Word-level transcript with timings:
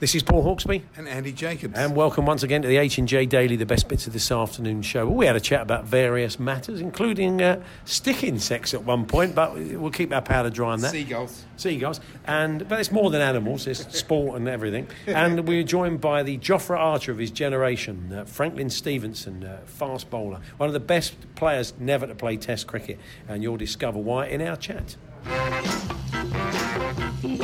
This 0.00 0.16
is 0.16 0.24
Paul 0.24 0.42
Hawksbee 0.42 0.82
and 0.96 1.06
Andy 1.06 1.30
Jacobs, 1.30 1.78
and 1.78 1.94
welcome 1.94 2.26
once 2.26 2.42
again 2.42 2.62
to 2.62 2.68
the 2.68 2.78
H 2.78 2.98
and 2.98 3.06
J 3.06 3.26
Daily, 3.26 3.54
the 3.54 3.64
best 3.64 3.86
bits 3.88 4.08
of 4.08 4.12
this 4.12 4.32
afternoon 4.32 4.82
show. 4.82 5.06
We 5.06 5.24
had 5.24 5.36
a 5.36 5.40
chat 5.40 5.62
about 5.62 5.84
various 5.84 6.40
matters, 6.40 6.80
including 6.80 7.40
uh, 7.40 7.62
stick 7.84 8.24
insects 8.24 8.74
at 8.74 8.82
one 8.82 9.06
point, 9.06 9.36
but 9.36 9.54
we'll 9.54 9.92
keep 9.92 10.12
our 10.12 10.20
powder 10.20 10.50
dry 10.50 10.72
on 10.72 10.80
that. 10.80 10.90
Seagulls, 10.90 11.44
seagulls, 11.56 12.00
and 12.26 12.68
but 12.68 12.80
it's 12.80 12.90
more 12.90 13.08
than 13.08 13.22
animals; 13.22 13.68
it's 13.68 13.96
sport 13.96 14.36
and 14.36 14.48
everything. 14.48 14.88
And 15.06 15.46
we 15.46 15.60
are 15.60 15.64
joined 15.64 16.00
by 16.00 16.24
the 16.24 16.38
Jofra 16.38 16.76
Archer 16.76 17.12
of 17.12 17.18
his 17.18 17.30
generation, 17.30 18.12
uh, 18.12 18.24
Franklyn 18.24 18.70
Stephenson, 18.70 19.44
uh, 19.44 19.60
fast 19.64 20.10
bowler, 20.10 20.40
one 20.56 20.68
of 20.68 20.72
the 20.72 20.80
best 20.80 21.14
players 21.36 21.72
never 21.78 22.06
to 22.08 22.16
play 22.16 22.36
Test 22.36 22.66
cricket, 22.66 22.98
and 23.28 23.44
you'll 23.44 23.56
discover 23.56 24.00
why 24.00 24.26
in 24.26 24.42
our 24.42 24.56
chat. 24.56 24.96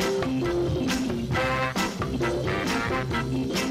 Thank 3.31 3.63
you. 3.65 3.70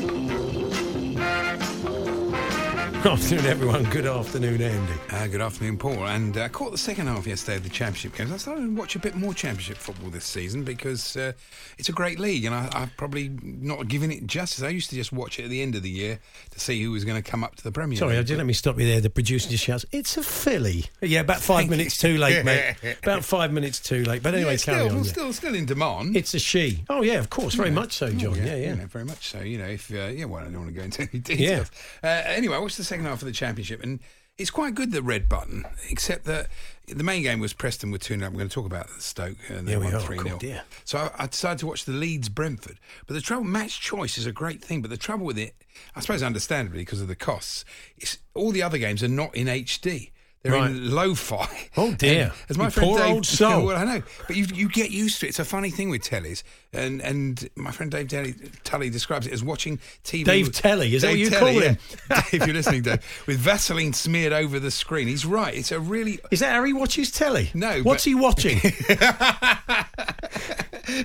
Good 3.02 3.12
afternoon, 3.12 3.46
everyone. 3.46 3.84
Good 3.84 4.04
afternoon, 4.04 4.60
Andy. 4.60 4.92
Uh, 5.08 5.26
good 5.26 5.40
afternoon, 5.40 5.78
Paul. 5.78 6.06
And 6.06 6.36
I 6.36 6.42
uh, 6.42 6.48
caught 6.50 6.70
the 6.70 6.76
second 6.76 7.06
half 7.06 7.26
yesterday 7.26 7.56
of 7.56 7.62
the 7.62 7.70
Championship 7.70 8.14
games. 8.14 8.30
I 8.30 8.36
started 8.36 8.60
to 8.60 8.74
watch 8.74 8.94
a 8.94 8.98
bit 8.98 9.14
more 9.14 9.32
Championship 9.32 9.78
football 9.78 10.10
this 10.10 10.26
season 10.26 10.64
because 10.64 11.16
uh, 11.16 11.32
it's 11.78 11.88
a 11.88 11.92
great 11.92 12.18
league, 12.18 12.44
and 12.44 12.54
I, 12.54 12.68
have 12.78 12.94
probably 12.98 13.30
not 13.42 13.88
given 13.88 14.12
it 14.12 14.26
justice. 14.26 14.62
I 14.62 14.68
used 14.68 14.90
to 14.90 14.96
just 14.96 15.14
watch 15.14 15.38
it 15.38 15.44
at 15.44 15.48
the 15.48 15.62
end 15.62 15.76
of 15.76 15.82
the 15.82 15.88
year 15.88 16.20
to 16.50 16.60
see 16.60 16.82
who 16.82 16.90
was 16.90 17.06
going 17.06 17.20
to 17.20 17.28
come 17.28 17.42
up 17.42 17.56
to 17.56 17.64
the 17.64 17.72
Premier. 17.72 17.96
Sorry, 17.96 18.18
League. 18.18 18.26
just 18.26 18.36
let 18.36 18.46
me 18.46 18.52
stop 18.52 18.78
you 18.78 18.86
there. 18.86 19.00
The 19.00 19.08
producer 19.08 19.48
just 19.48 19.64
shouts, 19.64 19.86
"It's 19.92 20.18
a 20.18 20.22
filly." 20.22 20.84
Yeah, 21.00 21.20
about 21.20 21.40
five 21.40 21.70
minutes 21.70 21.96
too 21.96 22.18
late, 22.18 22.44
mate. 22.44 22.76
about 23.02 23.24
five 23.24 23.50
minutes 23.50 23.80
too 23.80 24.04
late. 24.04 24.22
But 24.22 24.34
anyway, 24.34 24.50
yeah, 24.50 24.56
still, 24.58 24.74
carry 24.74 24.90
on. 24.90 25.04
Still, 25.04 25.26
yeah. 25.26 25.32
still 25.32 25.54
in 25.54 25.64
demand. 25.64 26.18
It's 26.18 26.34
a 26.34 26.38
she. 26.38 26.84
Oh 26.90 27.00
yeah, 27.00 27.18
of 27.18 27.30
course, 27.30 27.54
very 27.54 27.70
yeah. 27.70 27.76
much 27.76 27.94
so, 27.94 28.12
John. 28.12 28.34
Oh, 28.34 28.36
yeah, 28.36 28.44
yeah, 28.44 28.56
yeah. 28.56 28.70
You 28.72 28.76
know, 28.76 28.86
very 28.88 29.06
much 29.06 29.30
so. 29.30 29.40
You 29.40 29.56
know, 29.56 29.68
if 29.68 29.90
uh, 29.90 30.08
yeah, 30.08 30.26
well, 30.26 30.42
I 30.42 30.50
don't 30.50 30.58
want 30.58 30.68
to 30.68 30.74
go 30.74 30.82
into 30.82 31.00
any 31.00 31.18
details. 31.20 31.70
Yeah. 32.04 32.08
Uh, 32.10 32.22
anyway, 32.26 32.58
what's 32.58 32.76
the 32.76 32.89
second 32.90 33.06
half 33.06 33.22
of 33.22 33.26
the 33.26 33.32
Championship? 33.32 33.82
and 33.82 34.00
it's 34.40 34.50
quite 34.50 34.74
good 34.74 34.90
the 34.90 35.02
red 35.02 35.28
button, 35.28 35.66
except 35.90 36.24
that 36.24 36.48
the 36.88 37.04
main 37.04 37.22
game 37.22 37.40
was 37.40 37.52
Preston 37.52 37.90
with 37.90 38.02
2 38.02 38.18
0. 38.18 38.30
We're 38.30 38.38
going 38.38 38.48
to 38.48 38.54
talk 38.54 38.64
about 38.64 38.88
Stoke 38.88 39.36
and 39.48 39.68
they 39.68 39.72
yeah, 39.72 39.78
won 39.78 40.00
3 40.00 40.18
0. 40.18 40.60
So 40.84 40.98
I, 40.98 41.24
I, 41.24 41.26
decided 41.26 41.58
to 41.58 41.66
watch 41.66 41.84
the 41.84 41.92
Leeds 41.92 42.30
Brentford. 42.30 42.80
But 43.06 43.14
the 43.14 43.20
trouble, 43.20 43.44
match 43.44 43.80
choice 43.80 44.16
is 44.16 44.24
a 44.24 44.32
great 44.32 44.62
thing, 44.62 44.80
but 44.80 44.90
the 44.90 44.96
trouble 44.96 45.26
with 45.26 45.38
it, 45.38 45.54
I 45.94 46.00
suppose 46.00 46.22
understandably 46.22 46.80
because 46.80 47.02
of 47.02 47.08
the 47.08 47.16
costs, 47.16 47.66
is 47.98 48.18
all 48.34 48.50
the 48.50 48.62
other 48.62 48.78
games 48.78 49.02
are 49.02 49.08
not 49.08 49.34
in 49.34 49.46
HD. 49.46 50.10
They're 50.42 50.52
right. 50.52 50.70
in 50.70 50.94
lo-fi. 50.94 51.68
Oh 51.76 51.92
dear! 51.92 52.22
And 52.22 52.32
as 52.48 52.56
my 52.56 52.64
you 52.64 52.70
friend 52.70 52.88
poor 52.88 52.98
Dave, 52.98 53.14
old 53.14 53.26
soul. 53.26 53.66
well, 53.66 53.76
I 53.76 53.84
know, 53.84 54.02
but 54.26 54.36
you 54.36 54.46
you 54.54 54.70
get 54.70 54.90
used 54.90 55.20
to 55.20 55.26
it. 55.26 55.30
It's 55.30 55.38
a 55.38 55.44
funny 55.44 55.70
thing 55.70 55.90
with 55.90 56.00
tellies, 56.00 56.42
and 56.72 57.00
and 57.00 57.48
my 57.56 57.70
friend 57.70 57.90
Dave 57.90 58.08
Tully, 58.08 58.34
Tully 58.64 58.90
describes 58.90 59.26
it 59.26 59.32
as 59.32 59.42
watching 59.42 59.78
TV. 60.04 60.24
Dave 60.24 60.46
with, 60.46 60.56
Telly, 60.56 60.94
is 60.94 61.02
Dave 61.02 61.10
that 61.10 61.12
what 61.12 61.18
you 61.18 61.30
Telly, 61.30 61.52
call 61.52 61.62
him? 61.62 61.78
Yeah. 62.10 62.22
Dave, 62.30 62.46
you're 62.46 62.54
listening, 62.54 62.82
Dave, 62.82 63.24
with 63.26 63.38
Vaseline 63.38 63.92
smeared 63.92 64.32
over 64.32 64.60
the 64.60 64.70
screen. 64.70 65.08
He's 65.08 65.26
right. 65.26 65.54
It's 65.54 65.72
a 65.72 65.80
really. 65.80 66.20
Is 66.30 66.40
that 66.40 66.52
how 66.52 66.64
he 66.64 66.72
watches 66.72 67.10
telly? 67.10 67.50
No. 67.54 67.82
What's 67.82 68.04
but... 68.04 68.10
he 68.10 68.14
watching? 68.14 68.60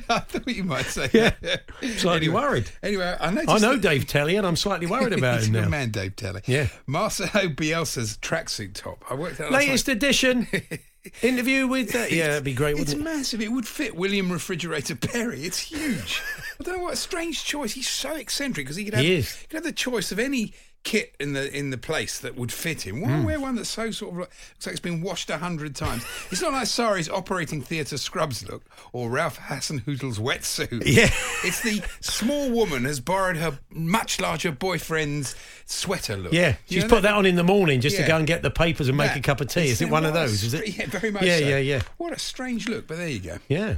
I 0.10 0.20
thought 0.20 0.48
you 0.48 0.64
might 0.64 0.86
say. 0.86 1.10
Yeah, 1.14 1.34
slightly 1.98 2.28
anyway, 2.28 2.42
worried. 2.42 2.72
Anyway, 2.82 3.16
I, 3.20 3.46
I 3.48 3.60
know 3.60 3.78
Dave 3.78 4.08
Telly, 4.08 4.36
and 4.36 4.46
I'm 4.46 4.56
slightly 4.56 4.88
worried 4.88 5.14
about 5.18 5.40
He's 5.40 5.48
him 5.48 5.54
now. 5.54 5.70
man, 5.70 5.92
Dave 5.92 6.16
Telly. 6.16 6.42
Yeah, 6.46 6.68
Marcelo 6.88 7.48
Bielsa's 7.50 8.18
tracksuit 8.18 8.74
top. 8.74 9.04
I 9.10 9.16
worked 9.16 9.40
out 9.40 9.52
latest 9.52 9.88
edition. 9.88 10.48
Interview 11.22 11.68
with 11.68 11.96
uh, 11.96 12.06
yeah, 12.10 12.34
it'd 12.34 12.44
be 12.44 12.54
great. 12.54 12.78
It's 12.78 12.94
it? 12.94 13.00
massive. 13.00 13.42
It 13.42 13.52
would 13.52 13.68
fit 13.68 13.96
William 13.96 14.32
Refrigerator 14.32 14.96
Perry. 14.96 15.44
It's 15.44 15.60
huge. 15.60 16.22
I 16.60 16.64
don't 16.64 16.78
know 16.78 16.84
what 16.84 16.94
a 16.94 16.98
strange 16.98 17.44
choice. 17.44 17.74
He's 17.74 17.88
so 17.88 18.16
eccentric 18.16 18.66
because 18.66 18.78
he 18.78 18.86
could 18.86 18.94
have 18.94 19.04
he, 19.04 19.22
he 19.22 19.48
could 19.48 19.56
have 19.58 19.64
the 19.64 19.72
choice 19.72 20.12
of 20.12 20.20
any 20.20 20.54
kit 20.86 21.16
in 21.20 21.34
the 21.34 21.54
in 21.54 21.72
the 21.72 21.78
place 21.78 22.20
that 22.20 22.38
would 22.38 22.54
fit 22.54 22.88
him. 22.88 23.02
Why 23.02 23.10
mm. 23.10 23.26
wear 23.26 23.40
one 23.40 23.56
that's 23.56 23.70
so 23.70 23.92
sort 23.92 24.14
of 24.14 24.20
like, 24.20 24.30
looks 24.30 24.66
like 24.66 24.74
it's 24.74 24.80
been 24.80 25.02
washed 25.02 25.30
a 25.30 25.38
hundred 25.38 25.76
times? 25.76 26.06
it's 26.32 26.42
not 26.42 26.54
like 26.54 26.68
Sarri's 26.68 27.10
operating 27.10 27.62
theatre 27.62 27.98
scrubs 27.98 28.48
look 28.48 28.64
or 28.94 29.10
Ralph 29.10 29.38
Hasenhüttl's 29.38 30.20
wetsuit. 30.20 30.84
Yeah, 30.96 31.10
it's 31.44 31.62
the 31.62 31.82
small 32.00 32.52
woman 32.52 32.86
has 32.86 33.00
borrowed 33.00 33.38
her 33.38 33.60
much 33.70 34.22
larger 34.22 34.52
boyfriend's 34.52 35.36
sweater 35.66 36.16
look. 36.16 36.32
Yeah, 36.32 36.56
she's 36.70 36.84
put 36.84 37.02
that? 37.02 37.02
that 37.02 37.14
on 37.16 37.26
in 37.26 37.36
the 37.36 37.44
morning 37.44 37.82
just 37.82 37.98
yeah. 37.98 38.04
to 38.04 38.08
go 38.08 38.18
and 38.18 38.28
get 38.28 38.44
the 38.44 38.52
papers 38.52 38.88
and 38.88 38.96
make 38.96 39.16
a 39.16 39.20
cup 39.20 39.42
of 39.42 39.48
tea. 39.48 39.68
Is 39.68 39.82
it 39.82 39.90
one 39.90 40.06
of 40.06 40.14
those? 40.14 40.44
Is 40.44 40.54
it? 40.54 40.66
Yeah, 40.76 40.88
very 40.88 41.12
much. 41.12 41.24
Yeah, 41.24 41.40
so. 41.40 41.48
yeah, 41.48 41.58
yeah. 41.58 41.82
What 41.98 42.14
a 42.14 42.20
strange 42.20 42.68
look, 42.70 42.88
but 42.88 42.98
there 42.98 43.08
you 43.08 43.20
go. 43.20 43.38
Yeah. 43.48 43.76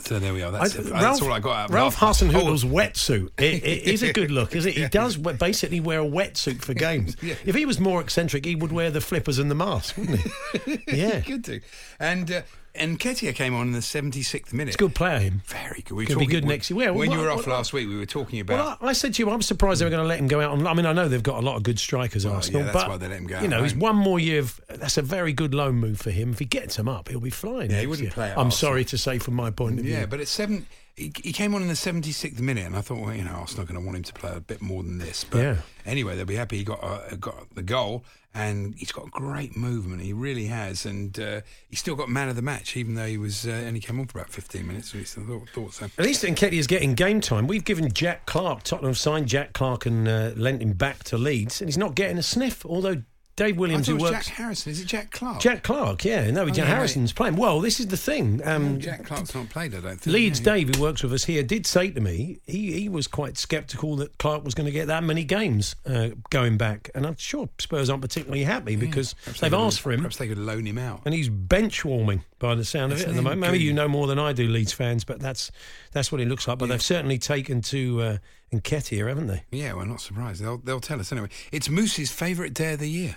So 0.00 0.18
there 0.18 0.32
we 0.32 0.42
are. 0.42 0.50
That's, 0.50 0.78
I, 0.78 0.82
that's 0.82 0.92
Ralph, 0.92 1.22
all 1.22 1.32
I 1.32 1.40
got 1.40 1.56
out 1.56 1.68
of 1.68 1.74
Ralph 1.74 1.96
Hasenhüttl's 1.96 2.64
wetsuit. 2.64 3.30
It, 3.38 3.64
it 3.64 3.82
is 3.92 4.02
a 4.02 4.12
good 4.12 4.30
look, 4.30 4.54
is 4.54 4.66
it? 4.66 4.74
He 4.74 4.80
yeah. 4.82 4.88
does 4.88 5.16
basically 5.16 5.80
wear 5.80 6.00
a 6.00 6.06
wetsuit 6.06 6.62
for 6.62 6.74
games. 6.74 7.16
yeah. 7.22 7.34
If 7.44 7.54
he 7.54 7.66
was 7.66 7.78
more 7.78 8.00
eccentric, 8.00 8.44
he 8.44 8.54
would 8.54 8.72
wear 8.72 8.90
the 8.90 9.00
flippers 9.00 9.38
and 9.38 9.50
the 9.50 9.54
mask, 9.54 9.96
wouldn't 9.96 10.20
he? 10.64 10.82
yeah. 10.88 11.20
Good 11.20 11.44
to. 11.44 11.60
And 11.98 12.30
uh, 12.30 12.42
and 12.78 12.98
Nketiah 12.98 13.34
came 13.34 13.54
on 13.54 13.68
in 13.68 13.72
the 13.72 13.80
76th 13.80 14.52
minute. 14.52 14.68
It's 14.68 14.76
a 14.76 14.78
good 14.78 14.94
player, 14.94 15.18
him. 15.18 15.42
Very 15.46 15.82
good. 15.82 15.94
We 15.94 16.06
Could 16.06 16.18
be 16.18 16.26
good 16.26 16.44
next 16.44 16.70
year. 16.70 16.92
when 16.92 16.94
well, 16.94 17.04
you 17.04 17.18
were 17.18 17.28
well, 17.28 17.38
off 17.38 17.46
last 17.46 17.72
week, 17.72 17.88
we 17.88 17.96
were 17.96 18.06
talking 18.06 18.40
about. 18.40 18.58
Well, 18.58 18.78
I, 18.80 18.90
I, 18.90 18.92
said 18.92 19.14
to 19.14 19.22
you, 19.22 19.30
I'm 19.30 19.42
surprised 19.42 19.80
they 19.80 19.84
were 19.84 19.90
going 19.90 20.02
to 20.02 20.08
let 20.08 20.18
him 20.18 20.28
go 20.28 20.40
out 20.40 20.52
on. 20.52 20.66
I 20.66 20.74
mean, 20.74 20.86
I 20.86 20.92
know 20.92 21.08
they've 21.08 21.22
got 21.22 21.38
a 21.38 21.46
lot 21.46 21.56
of 21.56 21.62
good 21.62 21.78
strikers, 21.78 22.24
Arsenal, 22.24 22.60
yeah, 22.60 22.66
that's 22.66 22.84
but 22.84 22.88
why 22.88 22.96
they 22.96 23.08
let 23.08 23.18
him 23.18 23.26
go. 23.26 23.40
You 23.40 23.48
know, 23.48 23.62
he's 23.62 23.74
one 23.74 23.96
more 23.96 24.18
year. 24.20 24.40
Of, 24.40 24.60
that's 24.68 24.96
a 24.96 25.02
very 25.02 25.32
good 25.32 25.54
loan 25.54 25.76
move 25.76 25.98
for 25.98 26.10
him. 26.10 26.32
If 26.32 26.38
he 26.38 26.44
gets 26.44 26.76
him 26.76 26.88
up, 26.88 27.08
he'll 27.08 27.20
be 27.20 27.30
flying. 27.30 27.70
Yeah, 27.70 27.80
he 27.80 27.86
wouldn't 27.86 28.04
year. 28.04 28.12
play. 28.12 28.30
I'm 28.30 28.46
Arsenal. 28.46 28.50
sorry 28.52 28.84
to 28.86 28.98
say, 28.98 29.18
from 29.18 29.34
my 29.34 29.50
point 29.50 29.78
of 29.78 29.84
view. 29.84 29.94
Yeah, 29.94 30.06
but 30.06 30.20
at 30.20 30.28
seven. 30.28 30.66
He, 30.98 31.12
he 31.22 31.32
came 31.32 31.54
on 31.54 31.62
in 31.62 31.68
the 31.68 31.74
76th 31.74 32.40
minute, 32.40 32.66
and 32.66 32.74
I 32.76 32.80
thought, 32.80 32.98
well, 32.98 33.14
you 33.14 33.22
know, 33.22 33.30
Arsenal 33.30 33.62
are 33.62 33.66
going 33.66 33.80
to 33.80 33.86
want 33.86 33.96
him 33.96 34.02
to 34.02 34.12
play 34.12 34.32
a 34.34 34.40
bit 34.40 34.60
more 34.60 34.82
than 34.82 34.98
this. 34.98 35.22
But 35.22 35.38
yeah. 35.38 35.56
anyway, 35.86 36.16
they'll 36.16 36.26
be 36.26 36.34
happy 36.34 36.58
he 36.58 36.64
got 36.64 36.82
uh, 36.82 37.14
got 37.14 37.54
the 37.54 37.62
goal, 37.62 38.04
and 38.34 38.74
he's 38.74 38.90
got 38.90 39.08
great 39.12 39.56
movement. 39.56 40.02
He 40.02 40.12
really 40.12 40.46
has, 40.46 40.84
and 40.84 41.18
uh, 41.20 41.40
he 41.68 41.76
still 41.76 41.94
got 41.94 42.08
man 42.08 42.28
of 42.28 42.34
the 42.34 42.42
match, 42.42 42.76
even 42.76 42.96
though 42.96 43.06
he 43.06 43.16
was 43.16 43.46
uh, 43.46 43.64
only 43.66 43.78
came 43.78 44.00
on 44.00 44.06
for 44.06 44.18
about 44.18 44.30
15 44.30 44.66
minutes. 44.66 44.92
At 44.92 44.98
least 44.98 45.18
I 45.18 45.22
thought, 45.22 45.48
thought 45.50 45.72
so. 45.72 45.84
At 45.86 46.04
least 46.04 46.24
Nketiah 46.24 46.52
is 46.52 46.66
getting 46.66 46.94
game 46.94 47.20
time. 47.20 47.46
We've 47.46 47.64
given 47.64 47.92
Jack 47.92 48.26
Clarke, 48.26 48.64
Tottenham 48.64 48.94
signed 48.94 49.28
Jack 49.28 49.52
Clarke 49.52 49.86
and 49.86 50.08
uh, 50.08 50.32
lent 50.34 50.62
him 50.62 50.72
back 50.72 51.04
to 51.04 51.16
Leeds, 51.16 51.60
and 51.60 51.68
he's 51.68 51.78
not 51.78 51.94
getting 51.94 52.18
a 52.18 52.24
sniff. 52.24 52.66
Although 52.66 53.02
Dave 53.38 53.56
Williams, 53.56 53.86
who 53.86 53.96
works. 53.96 54.26
Jack 54.26 54.36
Harrison. 54.36 54.72
Is 54.72 54.80
it 54.80 54.86
Jack 54.86 55.10
Clarke? 55.12 55.40
Jack 55.40 55.62
Clarke, 55.62 56.04
yeah. 56.04 56.30
No, 56.30 56.42
Oh, 56.42 56.46
Jack 56.48 56.56
yeah, 56.58 56.64
Harrison's 56.74 57.12
playing. 57.12 57.36
Well, 57.36 57.60
this 57.60 57.78
is 57.80 57.86
the 57.86 57.96
thing. 57.96 58.40
Um, 58.44 58.74
No, 58.74 58.78
Jack 58.80 59.04
Clarke's 59.04 59.34
not 59.34 59.48
played, 59.48 59.74
I 59.74 59.80
don't 59.80 59.96
think. 60.00 60.06
Leeds 60.12 60.40
Yeah, 60.40 60.54
yeah. 60.56 60.64
Dave, 60.64 60.74
who 60.74 60.82
works 60.82 61.02
with 61.02 61.12
us 61.12 61.24
here, 61.24 61.42
did 61.42 61.64
say 61.66 61.90
to 61.90 62.00
me 62.00 62.40
he, 62.46 62.72
he 62.80 62.88
was 62.88 63.06
quite 63.06 63.38
sceptical 63.38 63.94
that 63.96 64.18
Clarke 64.18 64.44
was 64.44 64.54
going 64.54 64.66
to 64.66 64.72
get 64.72 64.88
that 64.88 65.04
many 65.04 65.22
games 65.24 65.76
uh, 65.86 66.08
going 66.30 66.56
back. 66.58 66.90
And 66.94 67.06
I'm 67.06 67.16
sure 67.16 67.48
Spurs 67.58 67.88
aren't 67.88 68.02
particularly 68.02 68.42
happy 68.44 68.74
because 68.76 69.14
they've 69.24 69.40
they 69.40 69.48
could- 69.50 69.58
asked 69.60 69.80
for 69.80 69.92
him. 69.92 70.00
Perhaps 70.00 70.16
they 70.16 70.28
could 70.28 70.38
loan 70.38 70.66
him 70.66 70.76
out. 70.78 71.02
And 71.04 71.14
he's 71.14 71.28
bench 71.28 71.84
warming 71.84 72.24
by 72.40 72.54
the 72.56 72.64
sound 72.64 72.92
of 72.92 73.00
it 73.00 73.06
at 73.08 73.14
the 73.14 73.22
moment. 73.22 73.40
Maybe 73.40 73.60
you 73.60 73.72
know 73.72 73.88
more 73.88 74.06
than 74.08 74.18
I 74.18 74.32
do, 74.32 74.48
Leeds 74.48 74.72
fans, 74.72 75.04
but 75.04 75.20
that's 75.20 75.50
that's 75.92 76.10
what 76.10 76.20
it 76.20 76.26
looks 76.28 76.46
like. 76.48 76.58
But 76.58 76.68
they've 76.68 76.82
certainly 76.82 77.18
taken 77.18 77.62
to 77.62 78.00
uh, 78.02 78.18
Nketiah, 78.52 79.08
haven't 79.08 79.26
they? 79.26 79.42
Yeah, 79.50 79.72
well, 79.74 79.86
not 79.86 80.00
surprised. 80.00 80.42
They'll 80.42 80.58
they'll 80.58 80.80
tell 80.80 81.00
us 81.00 81.10
anyway. 81.12 81.28
It's 81.52 81.68
Moose's 81.68 82.10
favourite 82.10 82.54
day 82.54 82.74
of 82.74 82.78
the 82.80 82.88
year. 82.90 83.16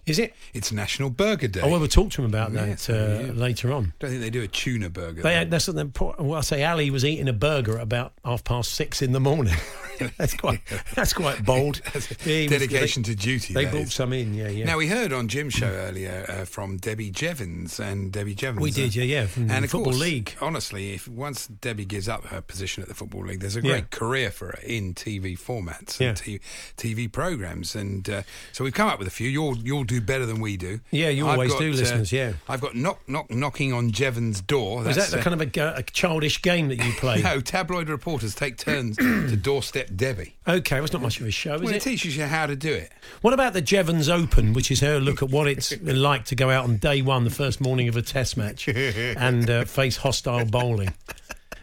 Is 0.05 0.17
it? 0.19 0.33
It's 0.53 0.71
National 0.71 1.09
Burger 1.09 1.47
Day. 1.47 1.61
Oh, 1.61 1.69
well, 1.69 1.79
we'll 1.79 1.87
talk 1.87 2.09
to 2.11 2.21
him 2.23 2.29
about 2.29 2.53
that 2.53 2.89
uh, 2.89 2.93
yeah. 3.25 3.31
later 3.33 3.71
on. 3.71 3.93
don't 3.99 4.09
think 4.09 4.21
they 4.21 4.29
do 4.31 4.41
a 4.41 4.47
tuna 4.47 4.89
burger. 4.89 5.21
They, 5.21 5.45
that's 5.45 5.67
what 5.67 5.75
they- 5.75 6.23
well, 6.23 6.35
I 6.39 6.41
say. 6.41 6.63
Ali 6.63 6.89
was 6.89 7.05
eating 7.05 7.27
a 7.27 7.33
burger 7.33 7.77
at 7.77 7.83
about 7.83 8.13
half 8.25 8.43
past 8.43 8.73
six 8.73 9.01
in 9.01 9.11
the 9.11 9.19
morning. 9.19 9.55
that's 10.17 10.33
quite. 10.33 10.61
That's 10.95 11.13
quite 11.13 11.45
bold. 11.45 11.81
Yeah, 11.93 12.01
he 12.25 12.43
was- 12.47 12.51
Dedication 12.51 13.03
they, 13.03 13.13
to 13.13 13.15
duty. 13.15 13.53
They 13.53 13.65
brought 13.65 13.83
is. 13.83 13.93
some 13.93 14.13
in. 14.13 14.33
Yeah, 14.33 14.47
yeah. 14.49 14.65
Now 14.65 14.77
we 14.77 14.87
heard 14.87 15.13
on 15.13 15.27
Jim's 15.27 15.53
show 15.53 15.67
earlier 15.67 16.25
uh, 16.27 16.45
from 16.45 16.77
Debbie 16.77 17.11
Jevans 17.11 17.79
and 17.79 18.11
Debbie 18.11 18.33
Jevans. 18.35 18.61
We 18.61 18.71
did, 18.71 18.97
uh, 18.97 19.01
yeah, 19.01 19.27
yeah, 19.37 19.55
and 19.55 19.69
Football 19.69 19.83
course, 19.93 19.99
League. 19.99 20.35
Honestly, 20.41 20.93
if 20.93 21.07
once 21.07 21.45
Debbie 21.47 21.85
gives 21.85 22.09
up 22.09 22.25
her 22.27 22.41
position 22.41 22.81
at 22.81 22.89
the 22.89 22.95
Football 22.95 23.25
League, 23.25 23.39
there's 23.41 23.55
a 23.55 23.61
Yeah. 23.61 23.71
great 23.73 23.91
career 23.91 24.31
for 24.31 24.47
her 24.47 24.59
in 24.63 24.93
TV 24.95 25.37
formats 25.37 25.99
Yeah. 25.99 26.09
and 26.09 26.17
t- 26.17 26.39
TV 26.77 27.11
programs. 27.11 27.75
And 27.75 28.09
uh, 28.09 28.21
so 28.51 28.63
we've 28.63 28.73
come 28.73 28.87
up 28.89 28.97
with 28.97 29.07
a 29.07 29.11
few. 29.11 29.29
You'll 29.29 29.57
you'll 29.57 29.83
do 29.91 30.01
better 30.01 30.25
than 30.25 30.39
we 30.41 30.57
do. 30.57 30.79
Yeah, 30.91 31.09
you 31.09 31.27
I've 31.27 31.33
always 31.33 31.51
got, 31.51 31.59
do, 31.59 31.71
uh, 31.71 31.75
listeners, 31.75 32.11
yeah. 32.11 32.33
I've 32.47 32.61
got 32.61 32.75
knock 32.75 32.99
knock 33.07 33.29
knocking 33.29 33.73
on 33.73 33.91
Jevans' 33.91 34.45
door. 34.45 34.87
Is 34.87 34.95
that 34.95 35.13
uh, 35.13 35.21
kind 35.21 35.39
of 35.39 35.55
a, 35.57 35.73
a 35.77 35.83
childish 35.83 36.41
game 36.41 36.69
that 36.69 36.77
you 36.83 36.91
play? 36.97 37.21
no, 37.21 37.41
tabloid 37.41 37.89
reporters 37.89 38.33
take 38.35 38.57
turns 38.57 38.97
to 38.97 39.35
doorstep 39.35 39.89
Debbie. 39.95 40.35
Okay, 40.47 40.75
well, 40.75 40.83
it's 40.85 40.93
not 40.93 41.01
much 41.01 41.19
of 41.19 41.27
a 41.27 41.31
show, 41.31 41.55
is 41.55 41.61
Well, 41.61 41.69
it 41.73 41.77
it? 41.77 41.81
teaches 41.81 42.15
you 42.17 42.23
how 42.25 42.45
to 42.47 42.55
do 42.55 42.73
it. 42.73 42.91
What 43.21 43.33
about 43.33 43.53
the 43.53 43.61
Jevans 43.61 44.09
Open, 44.09 44.53
which 44.53 44.71
is 44.71 44.79
her 44.79 44.99
look 44.99 45.21
at 45.21 45.29
what 45.29 45.47
it's 45.47 45.79
like 45.81 46.25
to 46.25 46.35
go 46.35 46.49
out 46.49 46.63
on 46.63 46.77
day 46.77 47.01
one, 47.01 47.23
the 47.23 47.29
first 47.29 47.61
morning 47.61 47.87
of 47.87 47.95
a 47.95 48.01
test 48.01 48.37
match, 48.37 48.67
and 48.67 49.49
uh, 49.49 49.65
face 49.65 49.97
hostile 49.97 50.45
bowling? 50.45 50.93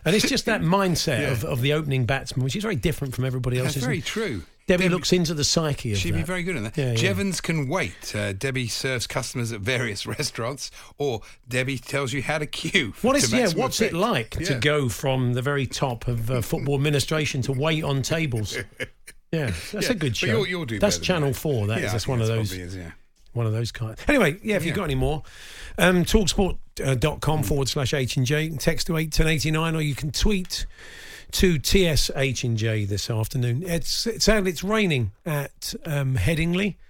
And 0.04 0.14
it's 0.14 0.28
just 0.28 0.46
that 0.46 0.62
mindset 0.62 1.30
of, 1.32 1.44
of 1.44 1.60
the 1.60 1.72
opening 1.74 2.06
batsman, 2.06 2.44
which 2.44 2.56
is 2.56 2.62
very 2.62 2.76
different 2.76 3.14
from 3.14 3.24
everybody 3.24 3.56
That's 3.56 3.68
else's. 3.68 3.82
very 3.84 4.00
true. 4.00 4.42
Debbie, 4.68 4.88
looks 4.88 5.12
into 5.12 5.34
the 5.34 5.42
psyche 5.44 5.92
of 5.92 5.98
She'd 5.98 6.12
that. 6.12 6.18
be 6.18 6.22
very 6.22 6.42
good 6.44 6.54
in 6.56 6.62
that. 6.62 6.76
Yeah, 6.78 6.92
yeah. 6.92 6.94
Jevans 6.96 7.42
can 7.42 7.66
wait. 7.68 8.14
Uh, 8.14 8.32
Debbie 8.32 8.68
serves 8.68 9.06
customers 9.08 9.50
at 9.50 9.60
various 9.60 10.06
restaurants, 10.18 10.70
or 10.98 11.22
Debbie 11.48 11.78
tells 11.78 12.12
you 12.12 12.22
how 12.22 12.38
to 12.38 12.46
queue. 12.46 12.92
What 13.02 13.20
to 13.20 13.36
yeah? 13.36 13.48
What's 13.54 13.80
effect. 13.80 13.94
it 13.94 13.96
like 13.98 14.30
to 14.44 14.54
go 14.54 14.88
from 14.88 15.32
the 15.34 15.42
very 15.42 15.66
top 15.66 16.06
of 16.06 16.30
uh, 16.30 16.40
football 16.42 16.74
administration 16.76 17.42
to 17.42 17.52
wait 17.52 17.82
on 17.82 18.02
tables? 18.02 18.56
Yeah, 19.30 19.52
that's 19.72 19.88
Yeah, 19.88 19.92
a 19.92 19.94
good 19.94 20.16
show. 20.16 20.26
you'll- 20.26 20.46
you'll 20.46 20.64
do 20.64 20.78
That's 20.78 20.96
Channel 20.96 21.32
that. 21.32 21.36
Four. 21.36 21.66
That 21.66 21.78
is. 21.80 21.84
Yeah, 21.84 21.92
That's 21.92 22.08
one 22.08 22.22
of 22.22 22.28
those. 22.28 22.50
is, 22.50 22.74
yeah. 22.74 22.92
One 23.34 23.44
of 23.44 23.52
those 23.52 23.70
kind. 23.70 23.94
Anyway, 24.08 24.38
yeah. 24.42 24.56
If 24.56 24.64
you've 24.64 24.74
got 24.74 24.84
any 24.84 24.94
more, 24.94 25.22
um, 25.76 26.02
talksport.com 26.06 27.42
forward 27.42 27.68
slash 27.68 27.92
H 27.92 28.16
and 28.16 28.24
J. 28.24 28.48
Text 28.50 28.86
to 28.86 28.96
eight 28.96 29.12
ten 29.12 29.28
eighty 29.28 29.50
nine, 29.50 29.76
or 29.76 29.82
you 29.82 29.94
can 29.94 30.12
tweet 30.12 30.64
to 31.32 31.58
TSH 31.58 32.44
and 32.44 32.56
J 32.56 32.84
this 32.84 33.10
afternoon. 33.10 33.62
It's 33.66 34.06
it 34.06 34.22
sounds 34.22 34.48
it's 34.48 34.62
raining 34.64 35.12
at 35.26 35.74
um, 35.84 36.16
Headingley. 36.16 36.76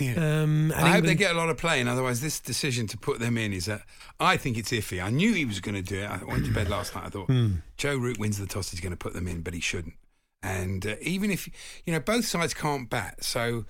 Um, 0.00 0.72
and 0.72 0.74
I 0.74 0.92
hope 0.92 1.04
they 1.04 1.14
get 1.14 1.32
a 1.32 1.36
lot 1.38 1.50
of 1.50 1.58
playing. 1.58 1.88
Otherwise, 1.88 2.20
this 2.20 2.40
decision 2.40 2.86
to 2.86 2.96
put 2.96 3.18
them 3.18 3.36
in 3.36 3.52
is 3.52 3.66
that 3.66 3.82
I 4.18 4.36
think 4.36 4.56
it's 4.56 4.70
iffy. 4.70 5.02
I 5.02 5.10
knew 5.10 5.34
he 5.34 5.44
was 5.44 5.60
going 5.60 5.74
to 5.74 5.82
do 5.82 6.00
it. 6.00 6.06
I 6.10 6.22
went 6.24 6.46
to 6.46 6.52
bed 6.52 6.68
last 6.70 6.94
night. 6.94 7.04
I 7.06 7.08
thought 7.10 7.26
Hmm. 7.26 7.56
Joe 7.76 7.96
Root 7.96 8.18
wins 8.18 8.38
the 8.38 8.46
toss. 8.46 8.70
He's 8.70 8.80
going 8.80 8.92
to 8.92 8.96
put 8.96 9.12
them 9.12 9.28
in, 9.28 9.42
but 9.42 9.52
he 9.52 9.60
shouldn't. 9.60 9.94
And 10.42 10.86
uh, 10.86 10.94
even 11.02 11.30
if 11.30 11.48
you 11.84 11.92
know 11.92 12.00
both 12.00 12.24
sides 12.24 12.54
can't 12.54 12.88
bat, 12.88 13.22
so 13.22 13.66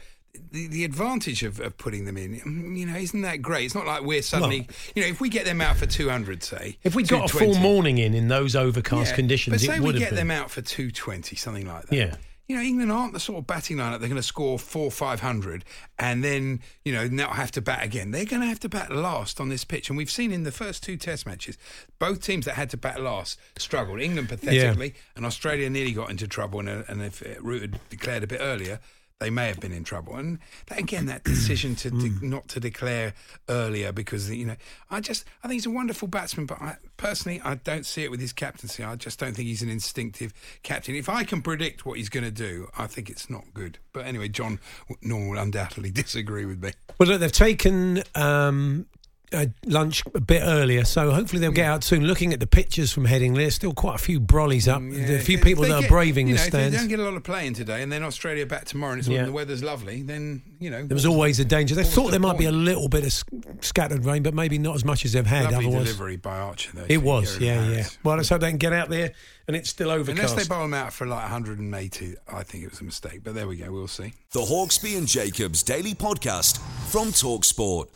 the, 0.51 0.67
the 0.69 0.85
advantage 0.85 1.43
of, 1.43 1.61
of 1.61 1.77
putting 1.77 2.05
them 2.05 2.17
in, 2.17 2.37
mm, 2.41 2.79
you 2.79 2.87
know, 2.87 2.97
isn't 2.97 3.23
that 3.23 3.43
great? 3.43 3.67
It's 3.67 3.75
not 3.75 3.87
like 3.87 4.03
we're 4.03 4.23
suddenly, 4.23 4.69
you 4.95 5.03
know, 5.03 5.09
if 5.09 5.21
we 5.21 5.29
get 5.29 5.45
them 5.45 5.61
out 5.61 5.77
for 5.77 5.87
two 5.87 6.09
hundred, 6.09 6.43
say, 6.43 6.79
If 6.83 6.95
we 6.95 7.03
got 7.03 7.33
a 7.33 7.39
full 7.39 7.55
morning 7.57 7.99
in 7.99 8.15
in 8.15 8.29
those 8.29 8.57
overcast 8.57 9.11
yeah, 9.11 9.17
conditions, 9.17 9.67
but 9.67 9.75
say 9.75 9.81
we 9.81 9.93
get 9.93 10.11
been. 10.11 10.17
them 10.17 10.31
out 10.31 10.51
for 10.51 10.63
two 10.63 10.91
twenty, 10.91 11.37
something 11.37 11.67
like 11.67 11.87
that. 11.87 11.97
Yeah. 11.97 12.17
You 12.47 12.57
know, 12.57 12.63
England 12.63 12.93
aren't 12.93 13.15
the 13.15 13.21
sort 13.21 13.39
of 13.39 13.47
batting 13.47 13.79
lineup 13.79 14.01
they're 14.01 14.09
going 14.09 14.17
to 14.17 14.23
score 14.23 14.59
four, 14.59 14.91
five 14.91 15.21
hundred, 15.21 15.65
and 15.99 16.23
then 16.23 16.61
you 16.85 16.93
know 16.93 17.09
not 17.09 17.37
have 17.37 17.51
to 17.53 17.63
bat 17.63 17.83
again. 17.83 18.11
They're 18.11 18.27
going 18.27 18.43
to 18.43 18.49
have 18.49 18.61
to 18.61 18.69
bat 18.69 18.93
last 18.93 19.41
on 19.41 19.49
this 19.49 19.65
pitch, 19.65 19.89
and 19.89 19.97
we've 19.97 20.11
seen 20.11 20.31
in 20.31 20.43
the 20.43 20.53
first 20.53 20.83
two 20.83 20.99
Test 20.99 21.27
matches, 21.27 21.57
both 21.99 22.23
teams 22.23 22.45
that 22.45 22.55
had 22.55 22.69
to 22.71 22.77
bat 22.77 23.01
last 23.01 23.41
struggled. 23.57 24.01
England 24.01 24.29
pathetically, 24.29 24.95
and 25.17 25.25
Australia 25.25 25.71
nearly 25.71 25.93
got 25.93 26.11
into 26.11 26.29
trouble. 26.29 26.61
And, 26.61 26.85
and 26.87 27.03
if 27.03 27.23
Root 27.41 27.63
had 27.63 27.81
declared 27.89 28.23
a 28.23 28.27
bit 28.27 28.41
earlier, 28.43 28.79
they 29.21 29.31
may 29.31 29.47
have 29.47 29.61
been 29.61 29.73
in 29.73 29.85
trouble. 29.85 30.17
And 30.17 30.39
that, 30.67 30.79
again, 30.79 31.07
that 31.07 31.25
decision 31.25 31.75
to 31.77 31.91
de- 31.91 32.27
not 32.27 32.49
to 32.49 32.61
declare 32.61 33.15
earlier 33.49 33.93
because 33.93 34.31
you 34.31 34.45
know, 34.45 34.57
I 34.91 35.01
just 35.01 35.25
I 35.43 35.49
think 35.49 35.55
he's 35.55 35.67
a 35.67 35.71
wonderful 35.71 36.09
batsman, 36.09 36.47
but 36.47 36.61
I, 36.61 36.77
personally, 36.97 37.41
I 37.45 37.55
don't 37.57 37.87
see 37.87 38.03
it 38.03 38.11
with 38.11 38.21
his 38.21 38.33
captaincy. 38.33 38.83
I 38.83 38.97
just 38.97 39.19
don't 39.19 39.35
think 39.35 39.49
he's 39.49 39.63
an 39.63 39.69
instinctive 39.69 40.33
captain. 40.63 40.95
If 40.95 41.09
I 41.09 41.25
can 41.25 41.43
predict 41.43 41.87
what 41.87 41.99
he's 41.99 42.09
going 42.09 42.25
to 42.25 42.31
do, 42.31 42.69
I 42.77 42.87
think 42.87 43.09
it's 43.09 43.31
not 43.31 43.45
good. 43.55 43.79
But 43.93 44.07
anyway, 44.07 44.29
John 44.29 44.59
Norman 45.01 45.31
will 45.31 45.39
undoubtedly 45.39 45.91
disagree 45.93 46.45
with 46.45 46.63
me. 46.63 46.73
Well, 46.99 47.09
look, 47.09 47.21
they've 47.21 47.33
taken 47.33 48.03
um, 48.15 48.87
uh, 49.35 49.47
lunch 49.67 50.03
a 50.15 50.21
bit 50.21 50.43
earlier, 50.45 50.85
so 50.85 51.11
hopefully 51.11 51.41
they'll 51.41 51.51
get 51.53 51.67
out 51.67 51.85
soon. 51.85 52.07
Looking 52.07 52.33
at 52.33 52.41
the 52.41 52.47
pictures 52.47 52.93
from 52.93 53.07
Headingley, 53.07 53.37
there's 53.39 53.55
still 53.55 53.73
quite 53.75 53.97
a 53.97 53.99
few 53.99 54.21
brollies 54.21 54.67
up. 54.73 54.81
Yeah, 54.83 55.07
There 55.07 55.17
a 55.17 55.21
few 55.21 55.39
people 55.39 55.63
they 55.65 55.71
that 55.71 55.85
are 55.85 55.89
braving 55.89 56.29
you 56.29 56.35
the 56.35 56.39
know, 56.41 56.45
If 56.47 56.53
they 56.53 56.59
stands. 56.59 56.77
don't 56.79 56.89
get 56.89 56.99
a 57.01 57.03
lot 57.05 57.15
of 57.15 57.23
playing 57.25 57.55
today, 57.55 57.83
and 57.83 57.91
then 57.93 58.03
Australia 58.03 58.47
back 58.47 58.65
tomorrow, 58.65 58.93
and 58.93 59.01
it's 59.01 59.09
Yeah. 59.09 59.25
the 59.25 59.33
weather's 59.33 59.63
lovely, 59.63 60.03
then 60.03 60.43
you 60.61 60.71
know 60.71 60.87
There 60.87 60.95
was 60.95 61.07
always 61.07 61.41
a 61.41 61.45
danger. 61.45 61.75
They 61.75 61.85
thought 61.85 62.07
the 62.07 62.11
there 62.13 62.21
might 62.21 62.39
be 62.39 62.47
a 62.47 62.53
little 62.53 62.89
bit 62.89 63.01
of 63.01 63.07
s- 63.07 63.25
scattered 63.61 64.05
rain, 64.05 64.23
but 64.23 64.35
maybe 64.35 64.59
not 64.59 64.77
as 64.77 64.85
much 64.85 65.05
as 65.05 65.13
they've 65.13 65.27
had. 65.27 65.45
lovely 65.51 65.67
otherwise, 65.67 65.85
delivery 65.87 66.17
by 66.17 66.39
Archer. 66.39 66.71
Though, 66.75 66.87
it 66.89 67.03
was. 67.03 67.39
Yeah, 67.39 67.55
yeah. 67.55 67.65
Harris. 67.73 67.99
Well, 68.05 68.17
let's 68.17 68.29
hope 68.29 68.41
they 68.41 68.49
can 68.51 68.59
get 68.59 68.73
out 68.73 68.89
there, 68.89 69.13
and 69.49 69.57
it's 69.57 69.69
still 69.71 69.91
overcast. 69.91 70.19
Unless 70.33 70.47
they 70.47 70.49
bowl 70.49 70.63
them 70.63 70.75
out 70.75 70.93
for 70.93 71.07
like 71.07 71.23
180, 71.23 72.15
I 72.33 72.43
think 72.43 72.65
it 72.65 72.71
was 72.71 72.81
a 72.81 72.85
mistake. 72.85 73.21
But 73.25 73.35
there 73.35 73.47
we 73.49 73.57
go. 73.57 73.71
We'll 73.73 73.89
see. 73.89 74.13
The 74.33 74.41
Hawksbee 74.41 74.97
and 74.97 75.07
Jacobs 75.07 75.63
Daily 75.63 75.95
Podcast 75.95 76.59
from 76.91 77.09
Talksport. 77.09 77.89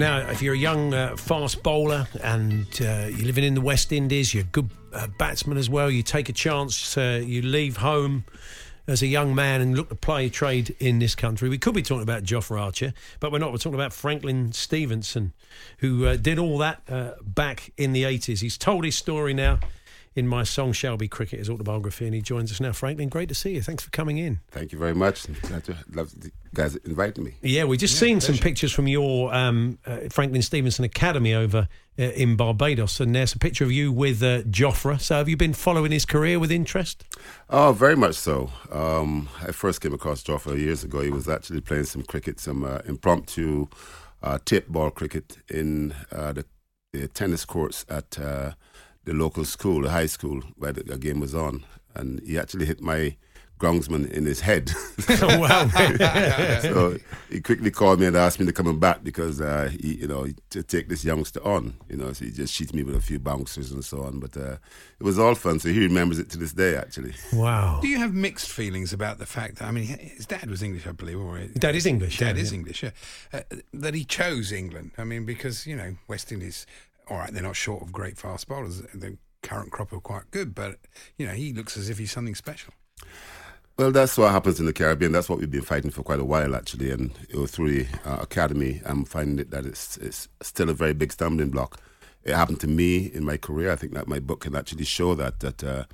Now, 0.00 0.30
if 0.30 0.40
you're 0.40 0.54
a 0.54 0.58
young 0.58 0.94
uh, 0.94 1.14
fast 1.14 1.62
bowler 1.62 2.08
and 2.22 2.66
uh, 2.80 3.08
you're 3.10 3.26
living 3.26 3.44
in 3.44 3.52
the 3.52 3.60
West 3.60 3.92
Indies, 3.92 4.32
you're 4.32 4.44
a 4.44 4.46
good 4.46 4.70
uh, 4.94 5.08
batsman 5.18 5.58
as 5.58 5.68
well, 5.68 5.90
you 5.90 6.02
take 6.02 6.30
a 6.30 6.32
chance, 6.32 6.96
uh, 6.96 7.20
you 7.22 7.42
leave 7.42 7.76
home 7.76 8.24
as 8.86 9.02
a 9.02 9.06
young 9.06 9.34
man 9.34 9.60
and 9.60 9.76
look 9.76 9.90
to 9.90 9.94
play 9.94 10.30
trade 10.30 10.74
in 10.80 11.00
this 11.00 11.14
country. 11.14 11.50
We 11.50 11.58
could 11.58 11.74
be 11.74 11.82
talking 11.82 12.02
about 12.02 12.22
Jofra 12.22 12.58
Archer, 12.62 12.94
but 13.20 13.30
we're 13.30 13.40
not. 13.40 13.52
We're 13.52 13.58
talking 13.58 13.74
about 13.74 13.92
Franklyn 13.92 14.52
Stephenson, 14.52 15.34
who 15.80 16.06
uh, 16.06 16.16
did 16.16 16.38
all 16.38 16.56
that 16.56 16.80
uh, 16.88 17.10
back 17.20 17.70
in 17.76 17.92
the 17.92 18.04
80s. 18.04 18.40
He's 18.40 18.56
told 18.56 18.86
his 18.86 18.96
story 18.96 19.34
now 19.34 19.58
in 20.20 20.28
my 20.28 20.44
song 20.44 20.72
Shall 20.72 20.96
Be 20.96 21.08
Cricket, 21.08 21.40
his 21.40 21.50
autobiography, 21.50 22.06
and 22.06 22.14
he 22.14 22.20
joins 22.20 22.52
us 22.52 22.60
now. 22.60 22.70
Franklyn, 22.70 23.08
great 23.08 23.28
to 23.30 23.34
see 23.34 23.54
you. 23.54 23.62
Thanks 23.62 23.82
for 23.82 23.90
coming 23.90 24.18
in. 24.18 24.38
Thank 24.52 24.70
you 24.70 24.78
very 24.78 24.94
much. 24.94 25.26
Glad 25.42 25.64
to 25.64 25.76
love 25.92 26.12
the 26.20 26.30
guys 26.54 26.76
inviting 26.76 27.24
me. 27.24 27.34
Yeah, 27.42 27.64
we 27.64 27.76
just 27.76 27.98
seen 27.98 28.20
some 28.20 28.36
pictures 28.36 28.70
from 28.70 28.86
your 28.86 29.34
um, 29.34 29.78
uh, 29.84 30.08
Franklyn 30.10 30.42
Stephenson 30.42 30.84
Academy 30.84 31.34
over 31.34 31.66
uh, 31.98 32.02
in 32.02 32.36
Barbados, 32.36 33.00
and 33.00 33.14
there's 33.14 33.34
a 33.34 33.38
picture 33.38 33.64
of 33.64 33.72
you 33.72 33.90
with 33.90 34.22
uh, 34.22 34.42
Jofra. 34.42 35.00
So, 35.00 35.16
have 35.16 35.28
you 35.28 35.36
been 35.36 35.54
following 35.54 35.90
his 35.90 36.04
career 36.04 36.38
with 36.38 36.52
interest? 36.52 37.04
Oh, 37.48 37.72
very 37.72 37.96
much 37.96 38.14
so. 38.14 38.50
Um, 38.70 39.28
I 39.40 39.52
first 39.52 39.80
came 39.80 39.94
across 39.94 40.22
Jofra 40.22 40.56
years 40.56 40.84
ago. 40.84 41.00
He 41.00 41.10
was 41.10 41.28
actually 41.28 41.62
playing 41.62 41.84
some 41.84 42.02
cricket, 42.02 42.38
some 42.38 42.64
uh, 42.64 42.80
impromptu 42.86 43.66
uh, 44.22 44.38
tip 44.44 44.68
ball 44.68 44.90
cricket 44.90 45.38
in 45.48 45.94
uh, 46.12 46.32
the, 46.32 46.44
the 46.92 47.08
tennis 47.08 47.44
courts 47.44 47.86
at 47.88 48.18
uh, 48.18 48.52
the 49.04 49.14
local 49.14 49.44
school, 49.44 49.82
the 49.82 49.90
high 49.90 50.06
school, 50.06 50.42
where 50.56 50.72
the 50.72 50.98
game 50.98 51.20
was 51.20 51.34
on. 51.34 51.64
And 51.94 52.20
he 52.24 52.38
actually 52.38 52.66
hit 52.66 52.80
my 52.80 53.16
groundsman 53.60 54.10
in 54.10 54.24
his 54.24 54.40
head. 54.40 54.72
oh, 55.08 55.38
wow. 55.38 55.68
so 56.62 56.96
he 57.28 57.40
quickly 57.40 57.70
called 57.70 58.00
me 58.00 58.06
and 58.06 58.16
asked 58.16 58.40
me 58.40 58.46
to 58.46 58.52
come 58.52 58.80
back 58.80 59.04
because 59.04 59.40
uh, 59.40 59.70
he, 59.78 59.96
you 59.96 60.08
know, 60.08 60.26
to 60.48 60.62
take 60.62 60.88
this 60.88 61.04
youngster 61.04 61.44
on. 61.46 61.74
You 61.88 61.98
know, 61.98 62.12
so 62.12 62.24
he 62.24 62.30
just 62.32 62.54
cheated 62.54 62.74
me 62.74 62.82
with 62.82 62.96
a 62.96 63.00
few 63.00 63.20
bouncers 63.20 63.70
and 63.70 63.84
so 63.84 64.02
on. 64.02 64.18
But 64.18 64.36
uh, 64.36 64.56
it 64.98 65.04
was 65.04 65.18
all 65.18 65.34
fun. 65.34 65.60
So 65.60 65.68
he 65.68 65.78
remembers 65.80 66.18
it 66.18 66.30
to 66.30 66.38
this 66.38 66.52
day, 66.52 66.74
actually. 66.74 67.12
wow. 67.32 67.78
Do 67.80 67.88
you 67.88 67.98
have 67.98 68.14
mixed 68.14 68.50
feelings 68.50 68.92
about 68.92 69.18
the 69.18 69.26
fact 69.26 69.56
that 69.56 69.68
I 69.68 69.70
mean, 69.70 69.84
his 69.84 70.26
dad 70.26 70.48
was 70.50 70.62
English, 70.62 70.86
I 70.86 70.92
believe, 70.92 71.20
or 71.20 71.38
Dad 71.58 71.76
is 71.76 71.86
English, 71.86 72.18
Dad 72.18 72.36
yeah, 72.36 72.42
is 72.42 72.52
yeah. 72.52 72.58
English. 72.58 72.82
Yeah, 72.82 72.90
uh, 73.32 73.40
that 73.74 73.94
he 73.94 74.04
chose 74.04 74.50
England. 74.50 74.92
I 74.96 75.04
mean, 75.04 75.26
because 75.26 75.66
you 75.66 75.76
know, 75.76 75.96
West 76.08 76.32
Indies. 76.32 76.66
All 77.10 77.18
right, 77.18 77.32
they're 77.32 77.42
not 77.42 77.56
short 77.56 77.82
of 77.82 77.92
great 77.92 78.16
fast 78.16 78.46
bowlers. 78.46 78.82
The 78.94 79.18
current 79.42 79.72
crop 79.72 79.92
are 79.92 80.00
quite 80.00 80.30
good, 80.30 80.54
but 80.54 80.78
you 81.18 81.26
know, 81.26 81.32
he 81.32 81.52
looks 81.52 81.76
as 81.76 81.90
if 81.90 81.98
he's 81.98 82.12
something 82.12 82.36
special. 82.36 82.72
Well, 83.76 83.90
that's 83.90 84.16
what 84.16 84.30
happens 84.30 84.60
in 84.60 84.66
the 84.66 84.72
Caribbean. 84.72 85.10
That's 85.10 85.28
what 85.28 85.40
we've 85.40 85.50
been 85.50 85.62
fighting 85.62 85.90
for 85.90 86.02
quite 86.02 86.20
a 86.20 86.24
while, 86.24 86.54
actually. 86.54 86.90
And 86.90 87.12
you 87.28 87.40
know, 87.40 87.46
through 87.46 87.82
the 87.82 87.86
uh, 88.04 88.18
academy, 88.20 88.80
I'm 88.84 89.04
finding 89.04 89.38
it 89.40 89.50
that 89.50 89.66
it's, 89.66 89.96
it's 89.96 90.28
still 90.40 90.70
a 90.70 90.74
very 90.74 90.92
big 90.92 91.12
stumbling 91.12 91.50
block. 91.50 91.80
It 92.22 92.34
happened 92.34 92.60
to 92.60 92.68
me 92.68 93.06
in 93.06 93.24
my 93.24 93.38
career. 93.38 93.72
I 93.72 93.76
think 93.76 93.94
that 93.94 94.06
my 94.06 94.20
book 94.20 94.40
can 94.40 94.54
actually 94.54 94.84
show 94.84 95.14
that. 95.14 95.40
That 95.40 95.64
uh, 95.64 95.84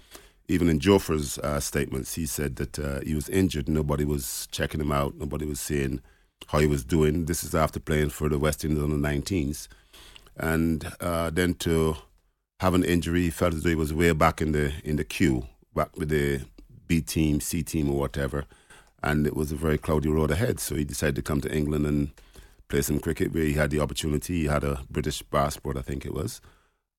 even 0.49 0.69
in 0.69 0.81
Jofra's 0.81 1.39
uh, 1.39 1.61
statements, 1.61 2.15
he 2.15 2.27
said 2.27 2.57
that 2.57 2.79
uh, 2.79 3.01
he 3.01 3.15
was 3.15 3.29
injured. 3.31 3.69
Nobody 3.69 4.05
was 4.05 4.49
checking 4.51 4.81
him 4.81 4.93
out. 4.93 5.15
Nobody 5.17 5.47
was 5.47 5.61
seeing 5.61 6.03
how 6.49 6.59
he 6.59 6.67
was 6.67 6.85
doing. 6.85 7.25
This 7.25 7.43
is 7.43 7.55
after 7.55 7.81
playing 7.81 8.11
for 8.11 8.29
the 8.29 8.39
West 8.39 8.65
Indies 8.65 8.83
on 8.83 9.01
the 9.01 9.09
19s. 9.09 9.69
And 10.39 10.93
uh, 11.01 11.31
then 11.31 11.55
to 11.55 11.97
have 12.61 12.75
an 12.75 12.85
injury, 12.85 13.23
he 13.23 13.31
felt 13.31 13.55
as 13.55 13.63
though 13.63 13.71
he 13.71 13.75
was 13.75 13.93
way 13.93 14.13
back 14.13 14.41
in 14.41 14.53
the 14.53 14.73
in 14.85 14.97
the 14.97 15.05
queue, 15.05 15.47
back 15.75 15.97
with 15.97 16.09
the 16.09 16.43
B 16.87 17.01
team, 17.01 17.41
C 17.41 17.63
team, 17.63 17.91
or 17.91 17.99
whatever, 17.99 18.45
and 19.03 19.27
it 19.27 19.37
was 19.37 19.53
a 19.53 19.57
very 19.57 19.79
cloudy 19.79 20.09
road 20.09 20.31
ahead. 20.31 20.61
So 20.61 20.75
he 20.75 20.85
decided 20.85 21.17
to 21.17 21.23
come 21.23 21.41
to 21.43 21.55
England 21.55 21.87
and 21.87 22.11
play 22.69 22.83
some 22.83 22.99
cricket 22.99 23.33
where 23.33 23.45
he 23.45 23.55
had 23.55 23.71
the 23.71 23.81
opportunity. 23.81 24.43
He 24.43 24.45
had 24.47 24.65
a 24.65 24.81
British 24.91 25.23
passport, 25.31 25.77
I 25.77 25.83
think 25.83 26.05
it 26.07 26.15
was, 26.15 26.41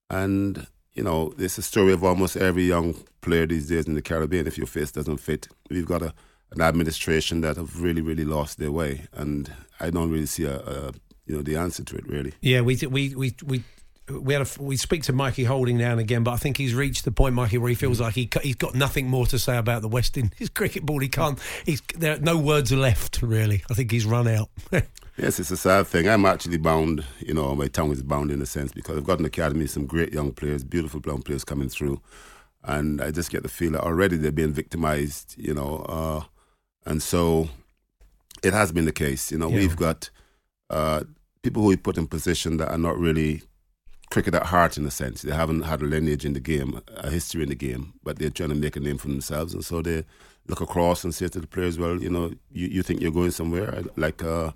and 0.10 0.68
you 0.94 1.04
know, 1.04 1.34
it's 1.38 1.60
a 1.60 1.62
story 1.62 1.94
of 1.94 2.04
almost 2.04 2.36
every 2.36 2.64
young 2.64 2.96
player 3.22 3.46
these 3.46 3.68
days 3.70 3.88
in 3.88 3.94
the 3.94 4.02
Caribbean. 4.02 4.48
If 4.48 4.58
your 4.58 4.66
face 4.66 4.92
doesn't 4.92 5.18
fit, 5.18 5.48
we've 5.70 5.86
got 5.86 6.02
a 6.02 6.14
an 6.52 6.62
administration 6.62 7.42
that 7.42 7.58
have 7.58 7.82
really, 7.82 8.02
really 8.02 8.26
lost 8.26 8.58
their 8.58 8.72
way, 8.72 9.06
and 9.14 9.52
I 9.80 9.90
don't 9.90 10.12
really 10.12 10.26
see 10.26 10.46
a, 10.46 10.60
a 10.60 10.94
you 11.28 11.36
know 11.36 11.42
the 11.42 11.56
answer 11.58 11.84
to 11.84 11.96
it 11.96 12.08
really. 12.08 12.34
Yeah, 12.42 12.62
we 12.62 12.76
we 12.90 13.16
we 13.16 13.36
we. 13.46 13.64
We 14.10 14.34
had 14.34 14.44
a, 14.44 14.64
we 14.64 14.78
speak 14.78 15.04
to 15.04 15.12
Mikey 15.12 15.44
Holding 15.44 15.78
now 15.78 15.92
and 15.92 16.00
again, 16.00 16.24
but 16.24 16.32
I 16.32 16.38
think 16.38 16.56
he's 16.56 16.74
reached 16.74 17.04
the 17.04 17.12
point, 17.12 17.36
Mikey, 17.36 17.58
where 17.58 17.68
he 17.68 17.76
feels 17.76 18.00
like 18.00 18.16
he 18.16 18.30
he's 18.42 18.56
got 18.56 18.74
nothing 18.74 19.10
more 19.10 19.26
to 19.26 19.38
say 19.38 19.58
about 19.58 19.82
the 19.82 19.90
West 19.90 20.16
Indies 20.16 20.48
cricket 20.54 20.86
ball. 20.86 21.00
He 21.00 21.10
can't. 21.10 21.38
He's 21.66 21.82
there. 21.94 22.18
No 22.18 22.38
words 22.38 22.72
are 22.72 22.78
left, 22.78 23.22
really. 23.22 23.66
I 23.70 23.74
think 23.74 23.92
he's 23.92 24.06
run 24.06 24.30
out. 24.30 24.48
yes, 24.72 25.42
it's 25.42 25.52
a 25.52 25.58
sad 25.58 25.88
thing. 25.88 26.08
I'm 26.08 26.26
actually 26.26 26.56
bound. 26.56 27.04
You 27.20 27.34
know, 27.34 27.54
my 27.54 27.68
tongue 27.68 27.92
is 27.92 28.02
bound 28.02 28.32
in 28.32 28.42
a 28.42 28.46
sense 28.46 28.72
because 28.72 28.96
I've 28.96 29.04
got 29.04 29.20
an 29.20 29.26
academy, 29.26 29.68
some 29.68 29.86
great 29.86 30.14
young 30.14 30.32
players, 30.32 30.64
beautiful 30.64 31.02
young 31.06 31.22
players 31.22 31.44
coming 31.44 31.68
through, 31.68 32.02
and 32.64 33.02
I 33.02 33.12
just 33.12 33.30
get 33.30 33.44
the 33.44 33.50
feel 33.50 33.74
that 33.74 33.82
already 33.82 34.16
they're 34.16 34.32
being 34.32 34.54
victimized. 34.54 35.36
You 35.38 35.54
know, 35.54 35.86
uh, 35.90 36.24
and 36.86 37.04
so 37.04 37.50
it 38.44 38.54
has 38.54 38.72
been 38.72 38.86
the 38.86 38.94
case. 38.94 39.32
You 39.32 39.38
know, 39.38 39.50
yeah. 39.50 39.60
we've 39.60 39.76
got 39.76 40.10
uh, 40.70 41.04
people 41.42 41.62
who 41.62 41.70
we 41.70 41.78
put 41.78 41.98
in 41.98 42.08
position 42.08 42.58
that 42.58 42.72
are 42.72 42.78
not 42.78 42.98
really 42.98 43.42
cricket 44.10 44.36
at 44.36 44.48
heart 44.48 44.78
in 44.78 44.86
a 44.86 44.92
sense. 44.92 45.22
They 45.22 45.34
haven't 45.34 45.64
had 45.64 45.82
a 45.82 45.86
lineage 45.86 46.26
in 46.26 46.34
the 46.34 46.40
game, 46.40 46.82
a 46.96 47.10
history 47.10 47.44
in 47.44 47.50
the 47.50 47.56
game, 47.56 47.94
but 48.04 48.18
they're 48.18 48.30
trying 48.30 48.50
to 48.50 48.56
make 48.56 48.76
a 48.76 48.80
name 48.80 48.98
for 48.98 49.08
themselves. 49.08 49.54
And 49.54 49.64
so 49.64 49.82
they 49.82 50.06
look 50.48 50.62
across 50.62 51.04
and 51.04 51.14
say 51.14 51.28
to 51.28 51.40
the 51.40 51.48
players, 51.48 51.78
well, 51.78 52.02
you 52.02 52.10
know, 52.10 52.34
you, 52.52 52.68
you 52.68 52.84
think 52.84 53.02
you're 53.02 53.12
going 53.12 53.32
somewhere. 53.32 53.84
Like, 53.96 54.24
uh, 54.24 54.52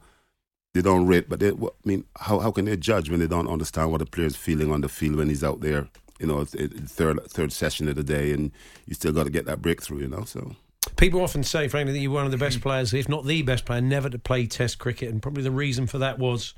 they 0.73 0.81
don't 0.81 1.05
rate, 1.05 1.27
but 1.27 1.41
they, 1.41 1.49
I 1.51 1.69
mean, 1.83 2.05
how, 2.17 2.39
how 2.39 2.51
can 2.51 2.65
they 2.65 2.77
judge 2.77 3.09
when 3.09 3.19
they 3.19 3.27
don't 3.27 3.49
understand 3.49 3.91
what 3.91 4.01
a 4.01 4.05
player's 4.05 4.37
feeling 4.37 4.71
on 4.71 4.81
the 4.81 4.87
field 4.87 5.17
when 5.17 5.27
he's 5.27 5.43
out 5.43 5.59
there, 5.59 5.89
you 6.19 6.27
know, 6.27 6.45
third, 6.45 7.21
third 7.27 7.51
session 7.51 7.89
of 7.89 7.95
the 7.95 8.03
day 8.03 8.31
and 8.31 8.51
you 8.85 8.93
still 8.93 9.11
got 9.11 9.25
to 9.25 9.29
get 9.29 9.45
that 9.47 9.61
breakthrough, 9.61 9.99
you 9.99 10.07
know, 10.07 10.23
so. 10.23 10.55
People 11.01 11.22
often 11.22 11.41
say, 11.41 11.67
frankly, 11.67 11.93
that 11.93 12.00
you're 12.00 12.12
one 12.12 12.25
of 12.25 12.31
the 12.31 12.38
best 12.38 12.62
players, 12.62 12.93
if 12.93 13.10
not 13.10 13.25
the 13.25 13.41
best 13.41 13.65
player, 13.65 13.81
never 13.81 14.08
to 14.08 14.20
play 14.20 14.46
Test 14.46 14.77
cricket, 14.77 15.10
and 15.10 15.20
probably 15.20 15.41
the 15.41 15.50
reason 15.50 15.88
for 15.88 15.98
that 15.98 16.20
was 16.20 16.53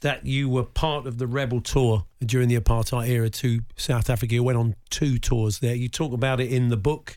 that 0.00 0.26
you 0.26 0.48
were 0.48 0.64
part 0.64 1.06
of 1.06 1.18
the 1.18 1.28
Rebel 1.28 1.60
Tour 1.60 2.04
during 2.18 2.48
the 2.48 2.58
apartheid 2.58 3.06
era 3.08 3.30
to 3.30 3.60
South 3.76 4.10
Africa. 4.10 4.34
You 4.34 4.42
went 4.42 4.58
on 4.58 4.74
two 4.90 5.20
tours 5.20 5.60
there. 5.60 5.76
You 5.76 5.88
talk 5.88 6.12
about 6.12 6.40
it 6.40 6.50
in 6.50 6.70
the 6.70 6.76
book, 6.76 7.16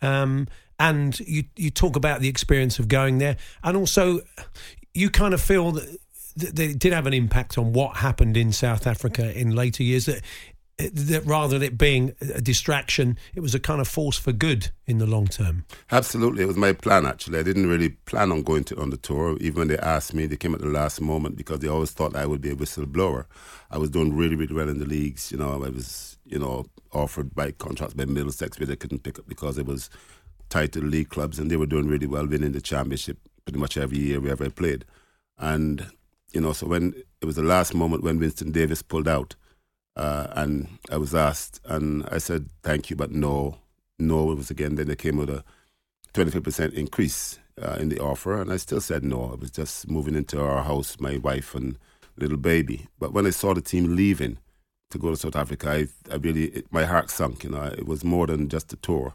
um, 0.00 0.48
and 0.80 1.20
you 1.20 1.44
you 1.54 1.68
talk 1.68 1.96
about 1.96 2.22
the 2.22 2.28
experience 2.28 2.78
of 2.78 2.88
going 2.88 3.18
there, 3.18 3.36
and 3.62 3.76
also 3.76 4.20
you 4.94 5.10
kind 5.10 5.34
of 5.34 5.42
feel 5.42 5.72
that 5.72 5.98
that 6.36 6.58
it 6.58 6.78
did 6.78 6.94
have 6.94 7.06
an 7.06 7.12
impact 7.12 7.58
on 7.58 7.74
what 7.74 7.98
happened 7.98 8.38
in 8.38 8.52
South 8.52 8.86
Africa 8.86 9.38
in 9.38 9.54
later 9.54 9.82
years. 9.82 10.06
That 10.06 10.22
that 10.78 11.22
rather 11.24 11.58
than 11.58 11.66
it 11.66 11.78
being 11.78 12.12
a 12.20 12.40
distraction, 12.40 13.18
it 13.34 13.40
was 13.40 13.54
a 13.54 13.60
kind 13.60 13.80
of 13.80 13.88
force 13.88 14.18
for 14.18 14.32
good 14.32 14.70
in 14.86 14.98
the 14.98 15.06
long 15.06 15.26
term. 15.26 15.64
Absolutely, 15.90 16.42
it 16.42 16.46
was 16.46 16.56
my 16.56 16.72
plan. 16.72 17.06
Actually, 17.06 17.38
I 17.38 17.42
didn't 17.42 17.68
really 17.68 17.90
plan 17.90 18.30
on 18.30 18.42
going 18.42 18.64
to 18.64 18.80
on 18.80 18.90
the 18.90 18.98
tour. 18.98 19.38
Even 19.40 19.60
when 19.60 19.68
they 19.68 19.78
asked 19.78 20.12
me, 20.12 20.26
they 20.26 20.36
came 20.36 20.54
at 20.54 20.60
the 20.60 20.66
last 20.66 21.00
moment 21.00 21.36
because 21.36 21.60
they 21.60 21.68
always 21.68 21.92
thought 21.92 22.14
I 22.14 22.26
would 22.26 22.42
be 22.42 22.50
a 22.50 22.56
whistleblower. 22.56 23.24
I 23.70 23.78
was 23.78 23.90
doing 23.90 24.14
really, 24.14 24.36
really 24.36 24.54
well 24.54 24.68
in 24.68 24.78
the 24.78 24.86
leagues. 24.86 25.32
You 25.32 25.38
know, 25.38 25.64
I 25.64 25.68
was, 25.70 26.18
you 26.26 26.38
know, 26.38 26.66
offered 26.92 27.34
by 27.34 27.52
contracts 27.52 27.94
by 27.94 28.04
Middlesex, 28.04 28.58
but 28.58 28.68
they 28.68 28.76
couldn't 28.76 29.02
pick 29.02 29.18
up 29.18 29.26
because 29.26 29.56
it 29.56 29.66
was 29.66 29.88
tied 30.50 30.72
to 30.74 30.80
the 30.80 30.86
league 30.86 31.08
clubs, 31.08 31.38
and 31.38 31.50
they 31.50 31.56
were 31.56 31.66
doing 31.66 31.88
really 31.88 32.06
well, 32.06 32.26
winning 32.26 32.52
the 32.52 32.60
championship 32.60 33.18
pretty 33.46 33.58
much 33.58 33.78
every 33.78 33.98
year 33.98 34.20
wherever 34.20 34.44
I 34.44 34.48
played. 34.48 34.84
And 35.38 35.86
you 36.32 36.40
know, 36.42 36.52
so 36.52 36.66
when 36.66 36.92
it 37.22 37.24
was 37.24 37.36
the 37.36 37.42
last 37.42 37.74
moment 37.74 38.02
when 38.02 38.18
Winston 38.18 38.52
Davis 38.52 38.82
pulled 38.82 39.08
out 39.08 39.34
uh, 39.96 40.28
and 40.32 40.68
I 40.90 40.98
was 40.98 41.14
asked, 41.14 41.60
and 41.64 42.06
I 42.10 42.18
said, 42.18 42.50
thank 42.62 42.90
you, 42.90 42.96
but 42.96 43.10
no. 43.10 43.58
No, 43.98 44.30
it 44.30 44.36
was 44.36 44.50
again, 44.50 44.74
then 44.74 44.88
they 44.88 44.96
came 44.96 45.16
with 45.16 45.30
a 45.30 45.42
25% 46.12 46.74
increase 46.74 47.38
uh, 47.60 47.76
in 47.80 47.88
the 47.88 47.98
offer, 47.98 48.40
and 48.40 48.52
I 48.52 48.58
still 48.58 48.80
said 48.80 49.02
no. 49.02 49.30
I 49.32 49.36
was 49.36 49.50
just 49.50 49.88
moving 49.88 50.14
into 50.14 50.40
our 50.40 50.62
house, 50.62 51.00
my 51.00 51.16
wife 51.16 51.54
and 51.54 51.78
little 52.18 52.36
baby. 52.36 52.88
But 52.98 53.12
when 53.12 53.26
I 53.26 53.30
saw 53.30 53.54
the 53.54 53.62
team 53.62 53.96
leaving 53.96 54.38
to 54.90 54.98
go 54.98 55.10
to 55.10 55.16
South 55.16 55.36
Africa, 55.36 55.70
I, 55.70 55.88
I 56.12 56.16
really, 56.16 56.44
it, 56.46 56.66
my 56.70 56.84
heart 56.84 57.10
sunk. 57.10 57.44
You 57.44 57.50
know, 57.50 57.62
it 57.62 57.86
was 57.86 58.04
more 58.04 58.26
than 58.26 58.48
just 58.48 58.72
a 58.72 58.76
tour. 58.76 59.14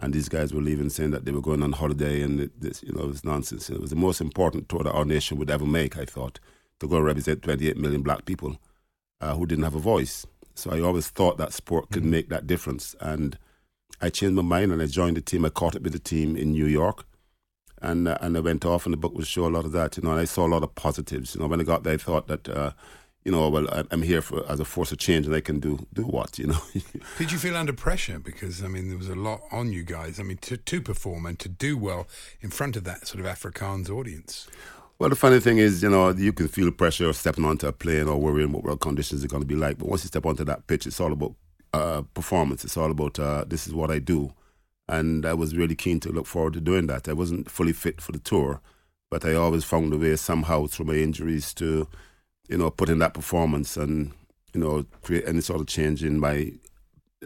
And 0.00 0.12
these 0.12 0.28
guys 0.28 0.52
were 0.52 0.62
leaving 0.62 0.90
saying 0.90 1.12
that 1.12 1.26
they 1.26 1.32
were 1.32 1.40
going 1.42 1.62
on 1.62 1.72
holiday, 1.72 2.22
and 2.22 2.40
it, 2.40 2.60
this, 2.60 2.82
you 2.82 2.92
know, 2.92 3.02
it 3.02 3.08
was 3.08 3.24
nonsense. 3.24 3.68
It 3.70 3.80
was 3.80 3.90
the 3.90 3.96
most 3.96 4.20
important 4.20 4.68
tour 4.68 4.82
that 4.82 4.92
our 4.92 5.04
nation 5.04 5.38
would 5.38 5.50
ever 5.50 5.66
make, 5.66 5.96
I 5.98 6.06
thought, 6.06 6.40
to 6.80 6.88
go 6.88 6.98
represent 6.98 7.42
28 7.42 7.76
million 7.76 8.02
black 8.02 8.24
people 8.24 8.58
uh, 9.22 9.34
who 9.34 9.46
didn't 9.46 9.64
have 9.64 9.74
a 9.74 9.80
voice. 9.80 10.26
So 10.54 10.70
I 10.70 10.80
always 10.80 11.08
thought 11.08 11.38
that 11.38 11.52
sport 11.52 11.90
could 11.90 12.02
mm-hmm. 12.02 12.10
make 12.10 12.28
that 12.28 12.46
difference. 12.46 12.94
And 13.00 13.38
I 14.00 14.10
changed 14.10 14.34
my 14.34 14.42
mind 14.42 14.72
and 14.72 14.82
I 14.82 14.86
joined 14.86 15.16
the 15.16 15.22
team. 15.22 15.44
I 15.44 15.48
caught 15.48 15.76
up 15.76 15.82
with 15.82 15.92
the 15.92 15.98
team 15.98 16.36
in 16.36 16.52
New 16.52 16.66
York. 16.66 17.06
And, 17.80 18.06
uh, 18.06 18.18
and 18.20 18.36
I 18.36 18.40
went 18.40 18.64
off, 18.64 18.86
and 18.86 18.92
the 18.92 18.96
book 18.96 19.12
would 19.14 19.26
show 19.26 19.44
a 19.44 19.50
lot 19.50 19.64
of 19.64 19.72
that, 19.72 19.96
you 19.96 20.04
know. 20.04 20.12
And 20.12 20.20
I 20.20 20.24
saw 20.24 20.46
a 20.46 20.52
lot 20.54 20.62
of 20.62 20.72
positives, 20.76 21.34
you 21.34 21.40
know. 21.40 21.48
When 21.48 21.60
I 21.60 21.64
got 21.64 21.82
there, 21.82 21.94
I 21.94 21.96
thought 21.96 22.28
that, 22.28 22.48
uh, 22.48 22.70
you 23.24 23.32
know, 23.32 23.48
well, 23.48 23.66
I'm 23.90 24.02
here 24.02 24.22
for 24.22 24.48
as 24.48 24.60
a 24.60 24.64
force 24.64 24.92
of 24.92 24.98
change, 24.98 25.26
and 25.26 25.34
I 25.34 25.40
can 25.40 25.58
do 25.58 25.84
do 25.92 26.04
what, 26.04 26.38
you 26.38 26.46
know. 26.46 26.60
Did 27.18 27.32
you 27.32 27.38
feel 27.38 27.56
under 27.56 27.72
pressure? 27.72 28.20
Because 28.20 28.62
I 28.62 28.68
mean, 28.68 28.88
there 28.88 28.98
was 28.98 29.08
a 29.08 29.16
lot 29.16 29.40
on 29.50 29.72
you 29.72 29.82
guys. 29.82 30.20
I 30.20 30.22
mean, 30.22 30.36
to 30.42 30.56
to 30.56 30.80
perform 30.80 31.26
and 31.26 31.36
to 31.40 31.48
do 31.48 31.76
well 31.76 32.06
in 32.40 32.50
front 32.50 32.76
of 32.76 32.84
that 32.84 33.08
sort 33.08 33.18
of 33.18 33.26
Afrikaans 33.26 33.90
audience. 33.90 34.46
Well, 35.02 35.10
the 35.10 35.16
funny 35.16 35.40
thing 35.40 35.58
is, 35.58 35.82
you 35.82 35.90
know, 35.90 36.10
you 36.10 36.32
can 36.32 36.46
feel 36.46 36.70
pressure 36.70 37.08
of 37.08 37.16
stepping 37.16 37.44
onto 37.44 37.66
a 37.66 37.72
plane 37.72 38.06
or 38.06 38.20
worrying 38.20 38.52
what 38.52 38.62
world 38.62 38.78
conditions 38.78 39.24
are 39.24 39.26
going 39.26 39.42
to 39.42 39.46
be 39.48 39.56
like. 39.56 39.78
But 39.78 39.88
once 39.88 40.04
you 40.04 40.06
step 40.06 40.24
onto 40.24 40.44
that 40.44 40.68
pitch, 40.68 40.86
it's 40.86 41.00
all 41.00 41.10
about 41.10 41.34
uh, 41.72 42.02
performance. 42.14 42.64
It's 42.64 42.76
all 42.76 42.88
about 42.88 43.18
uh, 43.18 43.44
this 43.44 43.66
is 43.66 43.74
what 43.74 43.90
I 43.90 43.98
do. 43.98 44.32
And 44.88 45.26
I 45.26 45.34
was 45.34 45.56
really 45.56 45.74
keen 45.74 45.98
to 45.98 46.12
look 46.12 46.26
forward 46.26 46.52
to 46.52 46.60
doing 46.60 46.86
that. 46.86 47.08
I 47.08 47.14
wasn't 47.14 47.50
fully 47.50 47.72
fit 47.72 48.00
for 48.00 48.12
the 48.12 48.20
tour, 48.20 48.60
but 49.10 49.24
I 49.24 49.34
always 49.34 49.64
found 49.64 49.92
a 49.92 49.98
way 49.98 50.14
somehow 50.14 50.68
through 50.68 50.86
my 50.86 50.94
injuries 50.94 51.52
to, 51.54 51.88
you 52.48 52.58
know, 52.58 52.70
put 52.70 52.88
in 52.88 53.00
that 53.00 53.14
performance 53.14 53.76
and, 53.76 54.12
you 54.54 54.60
know, 54.60 54.86
create 55.02 55.24
any 55.26 55.40
sort 55.40 55.60
of 55.60 55.66
change 55.66 56.04
in 56.04 56.20
my, 56.20 56.52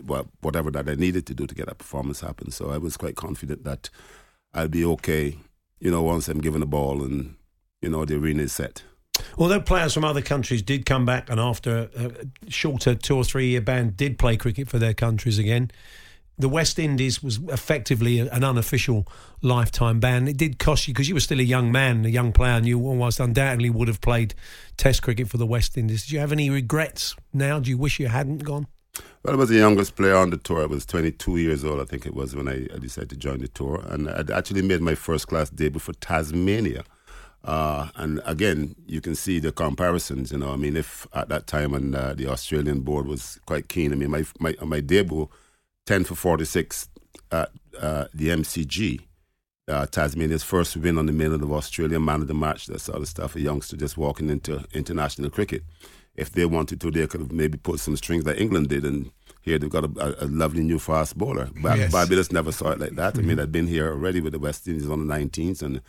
well, 0.03 0.29
whatever 0.41 0.71
that 0.71 0.89
I 0.89 0.95
needed 0.95 1.27
to 1.27 1.35
do 1.35 1.47
to 1.47 1.55
get 1.55 1.67
that 1.67 1.77
performance 1.77 2.21
happen. 2.21 2.51
So 2.53 2.71
I 2.71 2.79
was 2.79 2.97
quite 2.97 3.17
confident 3.17 3.65
that 3.65 3.91
I'll 4.55 4.67
be 4.67 4.87
okay, 4.87 5.37
you 5.79 5.91
know, 5.91 6.01
once 6.01 6.27
I'm 6.27 6.41
given 6.41 6.61
the 6.61 6.67
ball 6.67 7.03
and 7.03 7.36
you 7.83 7.89
know, 7.89 8.05
the 8.05 8.17
arena 8.17 8.43
is 8.43 8.53
set. 8.53 8.83
Although 9.39 9.61
players 9.61 9.95
from 9.95 10.05
other 10.05 10.23
countries 10.23 10.63
did 10.63 10.87
come 10.87 11.05
back 11.05 11.31
and 11.31 11.41
after 11.41 11.91
a 11.97 12.51
shorter 12.51 12.95
two 12.95 13.17
or 13.17 13.25
three 13.25 13.49
year 13.49 13.61
ban 13.61 13.95
did 13.97 14.19
play 14.19 14.37
cricket 14.37 14.69
for 14.69 14.79
their 14.79 14.95
countries 14.95 15.39
again, 15.39 15.71
the 16.39 16.49
West 16.51 16.79
Indies 16.79 17.23
was 17.23 17.39
effectively 17.49 18.19
an 18.19 18.45
unofficial 18.45 19.07
lifetime 19.41 20.01
ban. 20.01 20.29
It 20.29 20.37
did 20.37 20.59
cost 20.59 20.87
you 20.87 20.93
because 20.93 21.09
you 21.09 21.15
were 21.15 21.21
still 21.21 21.41
a 21.41 21.45
young 21.45 21.73
man, 21.73 22.05
a 22.05 22.09
young 22.09 22.33
player, 22.33 22.53
and 22.53 22.67
you 22.67 22.79
almost 22.81 23.21
undoubtedly 23.21 23.71
would 23.71 23.89
have 23.89 24.03
played 24.03 24.35
Test 24.77 25.03
cricket 25.03 25.31
for 25.31 25.39
the 25.39 25.47
West 25.47 25.79
Indies. 25.79 26.07
Do 26.07 26.15
you 26.15 26.21
have 26.21 26.33
any 26.33 26.51
regrets 26.51 27.17
now? 27.33 27.59
Do 27.59 27.71
you 27.71 27.79
wish 27.79 27.99
you 27.99 28.09
hadn't 28.09 28.45
gone? 28.45 28.67
Well, 29.23 29.35
I 29.35 29.37
was 29.37 29.49
the 29.49 29.57
youngest 29.57 29.97
player 29.97 30.17
on 30.17 30.29
the 30.29 30.37
tour. 30.37 30.63
I 30.63 30.67
was 30.67 30.85
22 30.85 31.39
years 31.39 31.65
old, 31.65 31.81
I 31.81 31.85
think 31.85 32.05
it 32.05 32.15
was, 32.15 32.37
when 32.37 32.49
I, 32.49 32.67
I 32.75 32.79
decided 32.79 33.11
to 33.11 33.17
join 33.17 33.39
the 33.39 33.49
tour. 33.49 33.83
And 33.87 34.11
I'd 34.11 34.31
actually 34.31 34.63
made 34.63 34.83
my 34.83 34.95
first 34.95 35.29
class 35.29 35.49
debut 35.49 35.81
for 35.81 35.95
Tasmania 35.95 36.85
uh, 37.47 37.89
and 37.95 38.21
again, 38.27 38.75
you 38.87 39.01
can 39.01 39.15
see 39.15 39.39
the 39.39 39.53
comparisons. 39.53 40.33
You 40.33 40.39
know, 40.39 40.53
I 40.53 40.57
mean, 40.57 40.77
if 40.77 41.07
at 41.15 41.29
that 41.29 41.47
time 41.47 41.75
and 41.75 41.95
uh, 41.95 42.13
the 42.15 42.27
Australian 42.27 42.81
board 42.81 43.07
was 43.07 43.39
quite 43.47 43.69
keen. 43.69 43.93
I 43.93 43.95
mean, 43.95 44.11
my 44.11 44.25
my 44.41 44.55
my 44.63 44.81
debut, 44.81 45.29
ten 45.87 46.03
for 46.03 46.17
forty 46.17 46.45
six 46.45 46.89
at 47.31 47.51
uh, 47.81 48.07
the 48.13 48.29
MCG, 48.29 49.01
uh, 49.69 49.87
Tasmania's 49.87 50.43
first 50.43 50.77
win 50.77 50.99
on 50.99 51.07
the 51.07 51.13
mainland 51.13 51.45
of 51.45 51.53
Australia, 51.53 52.01
man 52.01 52.23
of 52.23 52.27
the 52.27 52.35
match, 52.35 52.67
that 52.67 52.81
sort 52.81 52.99
of 52.99 53.07
stuff. 53.07 53.37
A 53.37 53.41
youngster 53.41 53.77
just 53.77 53.97
walking 53.97 54.29
into 54.29 54.65
international 54.75 55.31
cricket. 55.31 55.63
If 56.17 56.33
they 56.33 56.47
wanted 56.47 56.81
to, 56.81 56.91
they 56.91 57.07
could 57.07 57.21
have 57.21 57.33
maybe 57.33 57.59
put 57.59 57.79
some 57.79 57.97
strings 57.97 58.27
like 58.27 58.41
England 58.41 58.71
did, 58.71 58.85
and 58.85 59.13
here 59.43 59.59
they've 59.59 59.71
got 59.71 59.85
a, 59.85 59.91
a, 60.01 60.25
a 60.25 60.27
lovely 60.27 60.65
new 60.65 60.81
fast 60.81 61.17
bowler. 61.17 61.51
But 61.63 61.79
yes. 61.79 61.93
Barbados 61.93 62.33
never 62.33 62.51
saw 62.51 62.71
it 62.71 62.81
like 62.81 62.97
that. 62.97 63.15
Mm-hmm. 63.15 63.25
I 63.25 63.29
mean, 63.29 63.39
I'd 63.39 63.53
been 63.53 63.69
here 63.69 63.89
already 63.89 64.21
with 64.21 64.33
the 64.33 64.41
West 64.41 64.67
Indies 64.67 64.91
on 64.91 65.07
the 65.07 65.15
19th, 65.15 65.63
and 65.63 65.81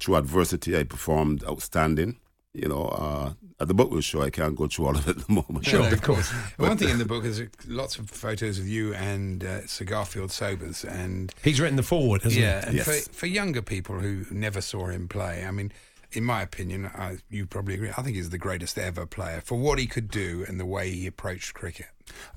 through 0.00 0.16
adversity, 0.16 0.76
I 0.76 0.84
performed 0.84 1.44
outstanding. 1.44 2.18
You 2.52 2.68
know, 2.68 2.86
uh, 2.86 3.32
at 3.60 3.68
the 3.68 3.74
book 3.74 3.92
will 3.92 4.00
show, 4.00 4.22
I 4.22 4.30
can't 4.30 4.56
go 4.56 4.66
through 4.66 4.86
all 4.86 4.96
of 4.96 5.06
it 5.06 5.18
at 5.18 5.26
the 5.26 5.32
moment. 5.32 5.64
Sure, 5.64 5.86
of 5.86 6.02
course. 6.02 6.30
One 6.56 6.76
thing 6.76 6.88
in 6.88 6.98
the 6.98 7.04
book 7.04 7.24
is 7.24 7.42
lots 7.68 7.96
of 7.96 8.10
photos 8.10 8.58
of 8.58 8.66
you 8.66 8.92
and 8.94 9.44
uh, 9.44 9.66
Sir 9.66 9.84
Garfield 9.84 10.32
Sobers, 10.32 10.84
and 10.84 11.32
he's 11.44 11.60
written 11.60 11.76
the 11.76 11.84
forward, 11.84 12.22
hasn't 12.22 12.42
yeah, 12.42 12.68
he? 12.70 12.78
Yeah, 12.78 12.84
yes. 12.86 13.06
for, 13.06 13.12
for 13.12 13.26
younger 13.26 13.62
people 13.62 14.00
who 14.00 14.24
never 14.32 14.60
saw 14.60 14.86
him 14.86 15.06
play, 15.06 15.44
I 15.44 15.52
mean, 15.52 15.70
in 16.12 16.24
my 16.24 16.42
opinion, 16.42 16.86
I, 16.86 17.18
you 17.28 17.46
probably 17.46 17.74
agree. 17.74 17.90
I 17.90 18.02
think 18.02 18.16
he's 18.16 18.30
the 18.30 18.38
greatest 18.38 18.78
ever 18.78 19.06
player 19.06 19.40
for 19.44 19.56
what 19.56 19.78
he 19.78 19.86
could 19.86 20.10
do 20.10 20.44
and 20.48 20.58
the 20.58 20.66
way 20.66 20.90
he 20.90 21.06
approached 21.06 21.54
cricket. 21.54 21.86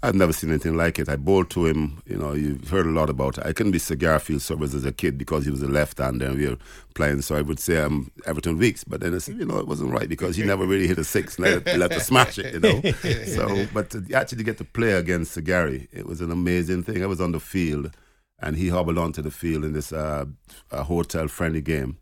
I've 0.01 0.15
never 0.15 0.34
seen 0.34 0.50
anything 0.50 0.75
like 0.75 1.00
it. 1.00 1.08
I 1.08 1.15
bowled 1.15 1.50
to 1.51 1.65
him. 1.65 2.01
You 2.06 2.18
know, 2.18 2.34
you've 2.34 2.70
heard 2.70 2.86
a 2.86 2.92
lot 2.92 3.10
about 3.10 3.38
it. 3.38 3.46
I 3.46 3.53
couldn't 3.53 3.72
be 3.72 3.80
Sir 3.80 3.96
Garfield 3.96 4.42
Sobers 4.42 4.75
as 4.75 4.86
a 4.86 4.92
kid 4.92 5.18
because 5.18 5.46
he 5.46 5.51
was 5.51 5.62
a 5.62 5.68
left-hander 5.68 6.25
and 6.25 6.38
we 6.38 6.48
were 6.48 6.58
playing. 6.94 7.22
So 7.22 7.36
I 7.36 7.42
would 7.42 7.60
say 7.60 7.82
I'm 7.82 8.12
Everton 8.25 8.58
Weekes, 8.58 8.84
but 8.84 9.00
then 9.00 9.13
it's, 9.13 9.27
you 9.30 9.46
know 9.46 9.60
it 9.60 9.68
wasn't 9.68 9.92
right 9.92 10.10
because 10.10 10.36
he 10.36 10.44
never 10.44 10.65
really 10.65 10.88
hit 10.88 10.98
a 10.98 11.03
six 11.03 11.38
and 11.38 11.65
let, 11.65 11.77
let 11.77 11.92
to 11.94 12.00
smash 12.00 12.38
it. 12.38 12.53
You 12.53 12.60
know. 12.60 12.82
so, 13.25 13.65
but 13.74 13.89
to 13.92 14.06
actually 14.13 14.44
get 14.44 14.58
to 14.58 14.65
play 14.65 14.92
against 14.92 15.34
Sir 15.34 15.42
Gary, 15.42 15.88
it 15.92 16.06
was 16.06 16.22
an 16.22 16.32
amazing 16.32 16.84
thing. 16.84 17.01
I 17.01 17.08
was 17.08 17.22
on 17.22 17.32
the 17.32 17.39
field, 17.39 17.92
and 18.39 18.58
he 18.58 18.70
hobbled 18.70 18.98
onto 18.98 19.22
the 19.22 19.32
field 19.32 19.63
in 19.63 19.74
this 19.74 19.94
uh, 19.94 20.25
hotel 20.72 21.27
friendly 21.27 21.62
game, 21.62 21.98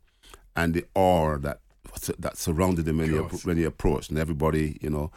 and 0.56 0.74
the 0.74 0.86
awe 0.96 1.38
that 1.38 1.60
that 2.20 2.38
surrounded 2.38 2.88
him 2.88 2.98
when 2.98 3.10
he, 3.10 3.18
when 3.18 3.58
he 3.58 3.64
approached, 3.64 4.10
and 4.10 4.18
everybody, 4.18 4.78
you 4.82 4.90
know, 4.90 5.12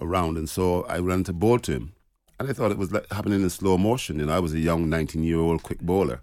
around. 0.00 0.36
And 0.36 0.48
so 0.48 0.84
I 0.84 0.98
ran 0.98 1.24
to 1.24 1.32
bowl 1.32 1.58
to 1.60 1.72
him 1.72 1.92
and 2.38 2.48
I 2.48 2.52
thought 2.52 2.70
it 2.70 2.78
was 2.78 2.92
like 2.92 3.10
happening 3.10 3.42
in 3.42 3.50
slow 3.50 3.78
motion. 3.78 4.18
You 4.18 4.26
know, 4.26 4.36
I 4.36 4.40
was 4.40 4.52
a 4.52 4.58
young 4.58 4.88
19 4.88 5.22
year 5.22 5.38
old 5.38 5.62
quick 5.62 5.80
bowler. 5.80 6.20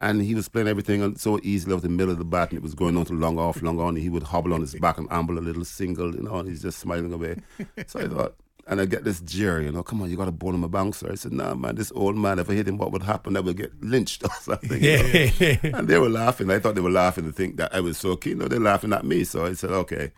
And 0.00 0.22
he 0.22 0.36
was 0.36 0.48
playing 0.48 0.68
everything 0.68 1.16
so 1.16 1.40
easily 1.42 1.74
off 1.74 1.82
the 1.82 1.88
middle 1.88 2.12
of 2.12 2.18
the 2.18 2.24
bat, 2.24 2.50
and 2.50 2.58
it 2.58 2.62
was 2.62 2.74
going 2.74 2.96
on 2.96 3.04
to 3.06 3.14
long 3.14 3.36
off, 3.36 3.60
long 3.62 3.80
on. 3.80 3.88
And 3.88 3.98
he 3.98 4.08
would 4.08 4.22
hobble 4.22 4.54
on 4.54 4.60
his 4.60 4.76
back 4.76 4.96
and 4.96 5.08
amble 5.10 5.36
a 5.36 5.40
little 5.40 5.64
single, 5.64 6.14
you 6.14 6.22
know, 6.22 6.36
and 6.36 6.48
he's 6.48 6.62
just 6.62 6.78
smiling 6.78 7.12
away. 7.12 7.34
so 7.88 7.98
I 7.98 8.06
thought, 8.06 8.36
and 8.68 8.80
I 8.80 8.84
get 8.84 9.02
this 9.02 9.20
jeer, 9.22 9.60
you 9.60 9.72
know, 9.72 9.82
come 9.82 10.00
on, 10.00 10.08
you 10.08 10.16
got 10.16 10.26
to 10.26 10.30
bowl 10.30 10.54
him 10.54 10.62
a 10.62 10.68
bouncer. 10.68 11.10
I 11.10 11.16
said, 11.16 11.32
nah, 11.32 11.56
man, 11.56 11.74
this 11.74 11.90
old 11.96 12.16
man, 12.16 12.38
if 12.38 12.48
I 12.48 12.52
hit 12.52 12.68
him, 12.68 12.78
what 12.78 12.92
would 12.92 13.02
happen? 13.02 13.36
I 13.36 13.40
would 13.40 13.56
get 13.56 13.72
lynched 13.82 14.22
or 14.22 14.30
something. 14.40 14.80
Yeah. 14.80 15.56
and 15.64 15.88
they 15.88 15.98
were 15.98 16.08
laughing. 16.08 16.48
I 16.48 16.60
thought 16.60 16.76
they 16.76 16.80
were 16.80 16.90
laughing 16.90 17.24
to 17.24 17.32
think 17.32 17.56
that 17.56 17.74
I 17.74 17.80
was 17.80 17.98
so 17.98 18.14
keen. 18.14 18.38
No, 18.38 18.46
they're 18.46 18.60
laughing 18.60 18.92
at 18.92 19.04
me. 19.04 19.24
So 19.24 19.46
I 19.46 19.54
said, 19.54 19.70
okay. 19.70 20.12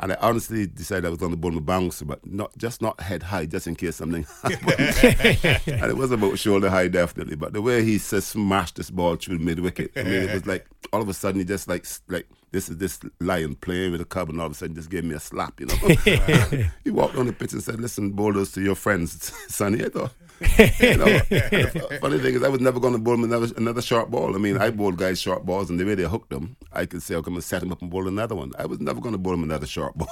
And 0.00 0.12
I 0.12 0.16
honestly 0.20 0.66
decided 0.66 1.06
I 1.06 1.08
was 1.08 1.18
going 1.18 1.30
to 1.30 1.36
bowl 1.36 1.52
my 1.52 1.60
bouncer, 1.60 2.04
but 2.04 2.26
not 2.26 2.56
just 2.58 2.82
not 2.82 3.00
head 3.00 3.22
high, 3.22 3.46
just 3.46 3.68
in 3.68 3.76
case 3.76 3.96
something 3.96 4.26
happened. 4.42 5.60
and 5.66 5.90
it 5.90 5.96
was 5.96 6.10
about 6.10 6.38
shoulder 6.38 6.68
high, 6.68 6.88
definitely. 6.88 7.36
But 7.36 7.52
the 7.52 7.62
way 7.62 7.84
he 7.84 7.98
said 7.98 8.24
smashed 8.24 8.76
this 8.76 8.90
ball 8.90 9.16
through 9.16 9.38
mid 9.38 9.60
wicket, 9.60 9.92
I 9.96 10.02
mean, 10.02 10.14
it 10.14 10.34
was 10.34 10.46
like 10.46 10.66
all 10.92 11.00
of 11.00 11.08
a 11.08 11.14
sudden 11.14 11.40
he 11.40 11.44
just 11.44 11.68
like 11.68 11.86
like 12.08 12.26
this 12.54 12.68
is 12.68 12.78
this 12.78 13.00
lion 13.20 13.56
playing 13.56 13.90
with 13.90 14.00
a 14.00 14.04
cub, 14.04 14.30
and 14.30 14.40
all 14.40 14.46
of 14.46 14.52
a 14.52 14.54
sudden 14.54 14.76
just 14.76 14.88
gave 14.88 15.04
me 15.04 15.14
a 15.14 15.20
slap, 15.20 15.60
you 15.60 15.66
know. 15.66 15.74
he 16.84 16.90
walked 16.90 17.16
on 17.16 17.26
the 17.26 17.32
pitch 17.32 17.52
and 17.52 17.62
said, 17.62 17.80
"Listen, 17.80 18.12
bowlers 18.12 18.52
to 18.52 18.62
your 18.62 18.76
friends, 18.76 19.32
Sonny." 19.48 19.84
I 19.84 19.88
thought 19.88 20.12
you 20.80 20.96
know, 20.96 21.18
funny 22.00 22.18
thing 22.18 22.34
is, 22.34 22.42
I 22.42 22.48
was 22.48 22.60
never 22.60 22.80
going 22.80 22.92
to 22.92 22.98
bowl 22.98 23.14
him 23.14 23.24
another, 23.24 23.48
another 23.56 23.82
short 23.82 24.10
ball. 24.10 24.34
I 24.34 24.38
mean, 24.38 24.56
I 24.56 24.70
bowled 24.70 24.98
guys 24.98 25.20
short 25.20 25.44
balls, 25.44 25.70
and 25.70 25.78
the 25.78 25.84
way 25.84 25.94
they 25.94 26.04
hooked 26.04 26.30
them, 26.30 26.56
I 26.72 26.86
could 26.86 27.02
say, 27.02 27.14
I'm 27.14 27.22
going 27.22 27.36
to 27.36 27.42
set 27.42 27.62
him 27.62 27.72
up 27.72 27.82
and 27.82 27.90
bowl 27.90 28.08
another 28.08 28.34
one. 28.34 28.52
I 28.58 28.66
was 28.66 28.80
never 28.80 29.00
going 29.00 29.12
to 29.12 29.18
bowl 29.18 29.34
him 29.34 29.42
another 29.42 29.66
short 29.66 29.96
ball. 29.96 30.08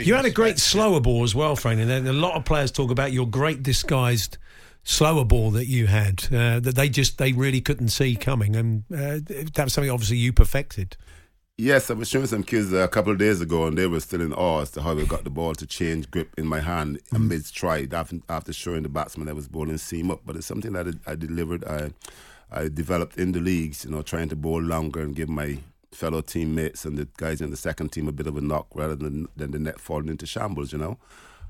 you 0.00 0.14
had 0.14 0.24
a 0.24 0.30
great 0.30 0.58
slower 0.58 1.00
ball 1.00 1.22
as 1.22 1.34
well, 1.34 1.56
Frank, 1.56 1.80
and 1.80 2.08
a 2.08 2.12
lot 2.12 2.34
of 2.34 2.44
players 2.44 2.70
talk 2.70 2.90
about 2.90 3.12
your 3.12 3.26
great 3.26 3.62
disguised 3.62 4.38
slower 4.82 5.24
ball 5.24 5.50
that 5.50 5.66
you 5.66 5.86
had 5.86 6.24
uh, 6.32 6.58
that 6.60 6.74
they 6.74 6.88
just 6.88 7.18
they 7.18 7.32
really 7.32 7.60
couldn't 7.60 7.88
see 7.88 8.16
coming, 8.16 8.56
and 8.56 8.84
uh, 8.92 9.20
that 9.54 9.64
was 9.64 9.72
something 9.72 9.90
obviously 9.90 10.16
you 10.16 10.32
perfected. 10.32 10.96
Yes, 11.62 11.90
I 11.90 11.92
was 11.92 12.08
showing 12.08 12.24
some 12.24 12.42
kids 12.42 12.72
a 12.72 12.88
couple 12.88 13.12
of 13.12 13.18
days 13.18 13.42
ago, 13.42 13.66
and 13.66 13.76
they 13.76 13.86
were 13.86 14.00
still 14.00 14.22
in 14.22 14.32
awe 14.32 14.62
as 14.62 14.70
to 14.70 14.80
how 14.80 14.98
I 14.98 15.04
got 15.04 15.24
the 15.24 15.30
ball 15.30 15.54
to 15.56 15.66
change 15.66 16.10
grip 16.10 16.30
in 16.38 16.46
my 16.46 16.58
hand 16.58 17.00
mm. 17.10 17.16
amidst 17.18 17.54
try 17.54 17.86
after, 17.92 18.16
after 18.30 18.54
showing 18.54 18.82
the 18.82 18.88
batsman 18.88 19.26
that 19.26 19.36
was 19.36 19.46
bowling 19.46 19.76
seam 19.76 20.10
up. 20.10 20.22
But 20.24 20.36
it's 20.36 20.46
something 20.46 20.72
that 20.72 20.86
I, 21.06 21.12
I 21.12 21.14
delivered. 21.16 21.66
I 21.66 21.90
I 22.50 22.68
developed 22.68 23.18
in 23.18 23.32
the 23.32 23.40
leagues, 23.40 23.84
you 23.84 23.90
know, 23.90 24.00
trying 24.00 24.30
to 24.30 24.36
bowl 24.36 24.62
longer 24.62 25.02
and 25.02 25.14
give 25.14 25.28
my 25.28 25.58
fellow 25.92 26.22
teammates 26.22 26.86
and 26.86 26.96
the 26.96 27.06
guys 27.18 27.42
in 27.42 27.50
the 27.50 27.58
second 27.58 27.92
team 27.92 28.08
a 28.08 28.12
bit 28.12 28.26
of 28.26 28.38
a 28.38 28.40
knock 28.40 28.68
rather 28.74 28.96
than 28.96 29.28
than 29.36 29.50
the 29.50 29.58
net 29.58 29.78
falling 29.78 30.08
into 30.08 30.24
shambles, 30.24 30.72
you 30.72 30.78
know. 30.78 30.96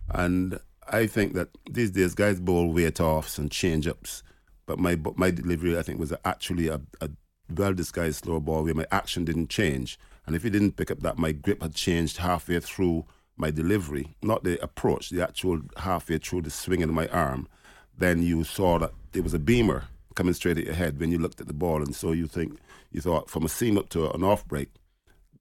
And 0.09 0.59
I 0.88 1.07
think 1.07 1.35
that 1.35 1.50
these 1.71 1.93
days 1.93 2.17
guys 2.17 2.40
bowl 2.40 2.73
weight 2.73 3.00
offs 3.00 3.38
and 3.38 3.49
change 3.49 3.87
ups, 3.87 4.25
but 4.67 4.81
my 4.81 4.99
my 5.14 5.31
delivery 5.31 5.79
I 5.79 5.83
think 5.83 6.00
was 6.00 6.12
actually 6.25 6.66
a, 6.66 6.81
a 7.01 7.11
well 7.59 7.73
disguised 7.73 8.25
slow 8.25 8.41
ball 8.41 8.65
where 8.65 8.75
my 8.75 8.87
action 8.91 9.25
didn't 9.25 9.51
change. 9.51 9.99
And 10.27 10.37
if 10.37 10.45
you 10.45 10.51
didn't 10.51 10.77
pick 10.77 10.91
up 10.91 11.01
that, 11.01 11.19
my 11.19 11.33
grip 11.33 11.63
had 11.63 11.75
changed 11.75 12.19
halfway 12.19 12.61
through 12.61 13.07
my 13.37 13.51
delivery, 13.51 14.15
not 14.23 14.45
the 14.45 14.63
approach, 14.63 15.11
the 15.11 15.23
actual 15.23 15.61
halfway 15.79 16.19
through 16.19 16.43
the 16.43 16.51
swing 16.51 16.83
of 16.83 16.91
my 16.91 17.09
arm. 17.09 17.49
Then 17.97 18.23
you 18.23 18.45
saw 18.45 18.79
that 18.79 18.93
there 19.13 19.23
was 19.23 19.35
a 19.35 19.39
beamer 19.39 19.85
coming 20.15 20.35
straight 20.35 20.59
at 20.59 20.65
your 20.65 20.75
head 20.75 21.01
when 21.01 21.11
you 21.11 21.19
looked 21.19 21.41
at 21.41 21.47
the 21.47 21.55
ball. 21.55 21.83
And 21.83 21.95
so 21.95 22.13
you 22.13 22.27
think, 22.27 22.59
you 22.93 23.01
thought 23.01 23.31
from 23.31 23.45
a 23.45 23.49
seam 23.49 23.79
up 23.79 23.89
to 23.91 24.11
an 24.13 24.23
off 24.23 24.47
break, 24.47 24.69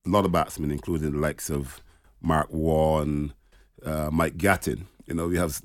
a 0.06 0.10
lot 0.10 0.26
of 0.26 0.32
batsmen, 0.32 0.72
including 0.72 1.12
the 1.12 1.18
likes 1.18 1.50
of 1.50 1.82
Mark 2.22 2.48
Waugh 2.52 3.02
and 3.02 3.34
uh, 3.86 4.10
Mike 4.12 4.38
Gatting, 4.38 4.86
you 5.10 5.16
know, 5.16 5.28
we 5.28 5.38
have 5.38 5.60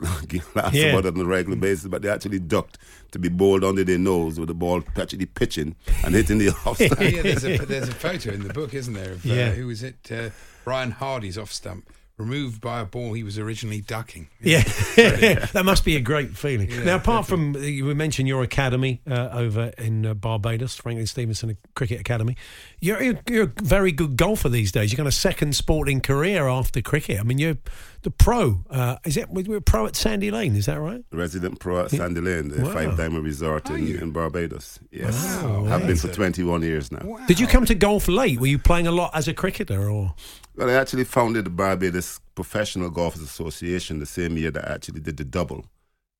laughs 0.54 0.74
yeah. 0.74 0.86
about 0.86 1.04
it 1.04 1.14
on 1.14 1.20
a 1.20 1.24
regular 1.24 1.56
basis, 1.56 1.86
but 1.86 2.02
they 2.02 2.08
actually 2.08 2.40
ducked 2.40 2.78
to 3.12 3.18
be 3.18 3.28
bowled 3.28 3.62
under 3.62 3.84
their 3.84 3.98
nose 3.98 4.40
with 4.40 4.48
the 4.48 4.54
ball 4.54 4.82
actually 4.96 5.26
pitching 5.26 5.76
and 6.04 6.14
hitting 6.14 6.38
the 6.38 6.48
off 6.66 6.76
stump. 6.76 7.00
yeah, 7.00 7.22
there's 7.22 7.44
a, 7.44 7.58
there's 7.58 7.88
a 7.88 7.94
photo 7.94 8.32
in 8.32 8.42
the 8.42 8.52
book, 8.52 8.74
isn't 8.74 8.94
there? 8.94 9.12
Of, 9.12 9.26
uh, 9.26 9.32
yeah. 9.32 9.50
Who 9.50 9.66
was 9.66 9.82
it? 9.82 10.10
Uh, 10.10 10.30
Brian 10.64 10.90
Hardie's 10.90 11.36
off 11.36 11.52
stump 11.52 11.90
removed 12.16 12.60
by 12.60 12.80
a 12.80 12.84
ball 12.84 13.12
he 13.12 13.24
was 13.24 13.38
originally 13.38 13.80
ducking. 13.80 14.28
Yeah, 14.40 14.62
that 14.96 15.62
must 15.64 15.84
be 15.84 15.96
a 15.96 16.00
great 16.00 16.36
feeling. 16.36 16.70
Yeah, 16.70 16.84
now, 16.84 16.96
apart 16.96 17.26
definitely. 17.26 17.78
from 17.78 17.88
you 17.88 17.94
mentioned 17.94 18.28
your 18.28 18.42
academy 18.42 19.00
uh, 19.10 19.30
over 19.32 19.72
in 19.78 20.06
uh, 20.06 20.14
Barbados, 20.14 20.76
Franklyn 20.76 21.06
Stephenson 21.06 21.56
Cricket 21.74 22.00
Academy, 22.00 22.36
you're, 22.80 23.20
you're, 23.28 23.44
a 23.44 23.52
very 23.62 23.90
good 23.90 24.16
golfer 24.16 24.48
these 24.48 24.70
days. 24.70 24.92
You've 24.92 24.98
got 24.98 25.06
a 25.06 25.12
second 25.12 25.56
sporting 25.56 26.00
career 26.00 26.46
after 26.46 26.80
cricket. 26.80 27.18
I 27.18 27.24
mean, 27.24 27.38
you're 27.38 27.58
the 28.04 28.10
pro. 28.10 28.64
Uh, 28.70 28.96
is 29.04 29.16
it 29.16 29.28
we're 29.30 29.60
pro 29.60 29.86
at 29.86 29.96
Sandy 29.96 30.30
Lane? 30.30 30.54
Is 30.54 30.66
that 30.66 30.78
right? 30.78 31.02
Resident 31.10 31.58
pro 31.58 31.84
at 31.84 31.90
Sandy 31.90 32.20
Lane, 32.20 32.48
the 32.50 32.62
wow. 32.62 32.72
Five 32.72 32.96
Diamond 32.96 33.24
Resort 33.24 33.68
in, 33.70 33.98
in, 33.98 34.10
Barbados. 34.12 34.78
Yes, 34.92 35.42
wow, 35.42 35.66
I've 35.66 35.86
been 35.86 35.96
for 35.96 36.08
21 36.08 36.62
years 36.62 36.92
now. 36.92 37.00
Wow. 37.02 37.26
Did 37.26 37.40
you 37.40 37.46
come 37.46 37.64
to 37.64 37.74
golf 37.74 38.06
late? 38.06 38.38
Were 38.38 38.46
you 38.46 38.58
playing 38.58 38.86
a 38.86 38.92
lot 38.92 39.10
as 39.14 39.26
a 39.26 39.34
cricketer, 39.34 39.90
or? 39.90 40.14
Well, 40.54 40.70
I 40.70 40.74
actually 40.74 41.04
founded 41.04 41.46
the 41.46 41.50
Barbados 41.50 42.20
Professional 42.34 42.90
Golfers 42.90 43.22
Association 43.22 43.98
the 43.98 44.06
same 44.06 44.36
year 44.36 44.52
that 44.52 44.68
I 44.68 44.74
actually 44.74 45.00
did 45.00 45.16
the 45.16 45.24
double 45.24 45.64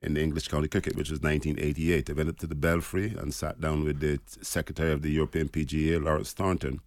in 0.02 0.14
the 0.14 0.22
English 0.22 0.48
County 0.48 0.68
Cricket, 0.68 0.96
which 0.96 1.10
was 1.10 1.20
1988. 1.20 2.10
I 2.10 2.12
went 2.14 2.28
up 2.30 2.38
to 2.38 2.46
the 2.46 2.54
Belfry 2.54 3.14
and 3.16 3.32
sat 3.32 3.60
down 3.60 3.84
with 3.84 4.00
the 4.00 4.18
Secretary 4.42 4.92
of 4.92 5.02
the 5.02 5.10
European 5.10 5.48
PGA, 5.48 6.02
Lawrence 6.02 6.32
Thornton, 6.32 6.80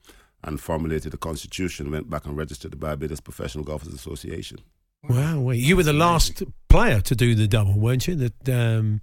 and 0.43 0.59
formulated 0.59 1.13
a 1.13 1.17
constitution, 1.17 1.91
went 1.91 2.09
back 2.09 2.25
and 2.25 2.35
registered 2.35 2.71
the 2.71 2.77
Barbados 2.77 3.21
Professional 3.21 3.63
Golfers 3.63 3.93
Association. 3.93 4.59
Wow, 5.03 5.51
you 5.51 5.75
were 5.77 5.83
the 5.83 5.93
last 5.93 6.41
player 6.69 7.01
to 7.01 7.15
do 7.15 7.35
the 7.35 7.47
double, 7.47 7.73
weren't 7.73 8.07
you? 8.07 8.15
That 8.15 8.49
um, 8.49 9.01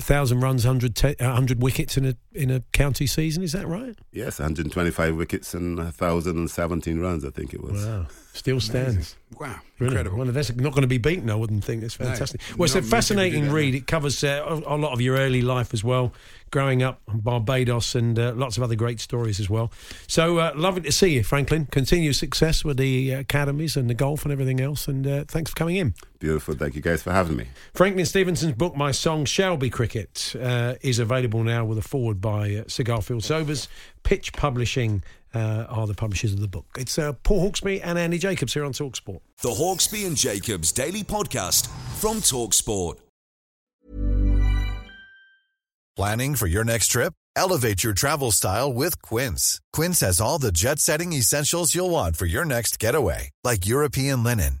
thousand 0.00 0.40
runs, 0.40 0.64
100, 0.64 0.96
te- 0.96 1.14
100 1.18 1.62
wickets 1.62 1.96
in 1.96 2.06
a 2.06 2.16
in 2.32 2.50
a 2.50 2.60
county 2.72 3.06
season. 3.06 3.42
Is 3.42 3.52
that 3.52 3.66
right? 3.66 3.96
Yes, 4.12 4.38
125 4.38 5.16
wickets 5.16 5.54
and 5.54 5.78
1,017 5.78 7.00
runs. 7.00 7.24
I 7.24 7.30
think 7.30 7.54
it 7.54 7.62
was. 7.62 7.84
Wow, 7.84 8.06
still 8.32 8.60
stands. 8.60 8.94
Amazing. 8.94 9.16
Wow, 9.38 9.60
incredible. 9.78 10.18
Well, 10.18 10.26
that's 10.26 10.54
not 10.54 10.72
going 10.72 10.82
to 10.82 10.88
be 10.88 10.98
beaten. 10.98 11.30
I 11.30 11.34
wouldn't 11.34 11.64
think. 11.64 11.82
It's 11.82 11.94
fantastic. 11.94 12.40
No, 12.50 12.56
well, 12.58 12.64
it's 12.66 12.74
a 12.74 12.82
fascinating 12.82 13.50
read. 13.50 13.74
It 13.74 13.86
covers 13.86 14.22
uh, 14.22 14.62
a 14.66 14.76
lot 14.76 14.92
of 14.92 15.00
your 15.00 15.16
early 15.16 15.42
life 15.42 15.72
as 15.72 15.82
well 15.82 16.12
growing 16.50 16.82
up 16.82 17.00
in 17.12 17.20
Barbados 17.20 17.94
and 17.94 18.18
uh, 18.18 18.32
lots 18.34 18.56
of 18.56 18.62
other 18.62 18.76
great 18.76 19.00
stories 19.00 19.40
as 19.40 19.50
well. 19.50 19.70
So 20.06 20.38
uh, 20.38 20.52
lovely 20.54 20.82
to 20.82 20.92
see 20.92 21.14
you, 21.14 21.24
Franklyn. 21.24 21.66
Continue 21.66 22.12
success 22.12 22.64
with 22.64 22.76
the 22.76 23.12
academies 23.12 23.76
and 23.76 23.90
the 23.90 23.94
golf 23.94 24.24
and 24.24 24.32
everything 24.32 24.60
else. 24.60 24.86
And 24.86 25.06
uh, 25.06 25.24
thanks 25.26 25.50
for 25.50 25.56
coming 25.56 25.76
in. 25.76 25.94
Beautiful. 26.18 26.54
Thank 26.54 26.74
you 26.74 26.82
guys 26.82 27.02
for 27.02 27.12
having 27.12 27.36
me. 27.36 27.48
Franklyn 27.74 28.06
Stephenson's 28.06 28.54
book, 28.54 28.74
My 28.76 28.90
Song 28.90 29.24
Shall 29.24 29.56
Be 29.56 29.70
Cricket, 29.70 30.34
uh, 30.40 30.74
is 30.80 30.98
available 30.98 31.42
now 31.44 31.64
with 31.64 31.78
a 31.78 31.82
forward 31.82 32.20
by 32.20 32.56
uh, 32.56 32.64
Sir 32.68 32.84
Garfield 32.84 33.24
Sobers. 33.24 33.68
Pitch 34.02 34.32
Publishing 34.32 35.02
uh, 35.34 35.66
are 35.68 35.86
the 35.86 35.94
publishers 35.94 36.32
of 36.32 36.40
the 36.40 36.48
book. 36.48 36.66
It's 36.78 36.98
uh, 36.98 37.12
Paul 37.22 37.50
Hawksbee 37.50 37.80
and 37.84 37.98
Andy 37.98 38.18
Jacobs 38.18 38.54
here 38.54 38.64
on 38.64 38.72
Talksport. 38.72 39.20
The 39.42 39.50
Hawksbee 39.50 40.06
and 40.06 40.16
Jacobs 40.16 40.72
Daily 40.72 41.02
Podcast 41.02 41.66
from 42.00 42.18
Talksport. 42.18 42.96
Planning 45.96 46.34
for 46.34 46.46
your 46.46 46.64
next 46.64 46.88
trip? 46.88 47.14
Elevate 47.36 47.84
your 47.84 47.92
travel 47.94 48.30
style 48.32 48.72
with 48.72 49.00
Quince. 49.02 49.60
Quince 49.72 50.00
has 50.00 50.20
all 50.20 50.38
the 50.38 50.52
jet 50.52 50.78
setting 50.78 51.12
essentials 51.12 51.74
you'll 51.74 51.90
want 51.90 52.16
for 52.16 52.26
your 52.26 52.44
next 52.44 52.78
getaway, 52.78 53.30
like 53.44 53.66
European 53.66 54.22
linen, 54.22 54.60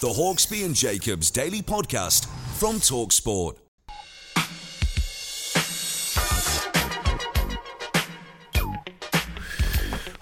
The 0.00 0.08
Hawksbee 0.08 0.64
and 0.64 0.74
Jacobs 0.74 1.30
Daily 1.30 1.62
Podcast 1.62 2.26
from 2.58 2.76
Talksport. 2.80 3.63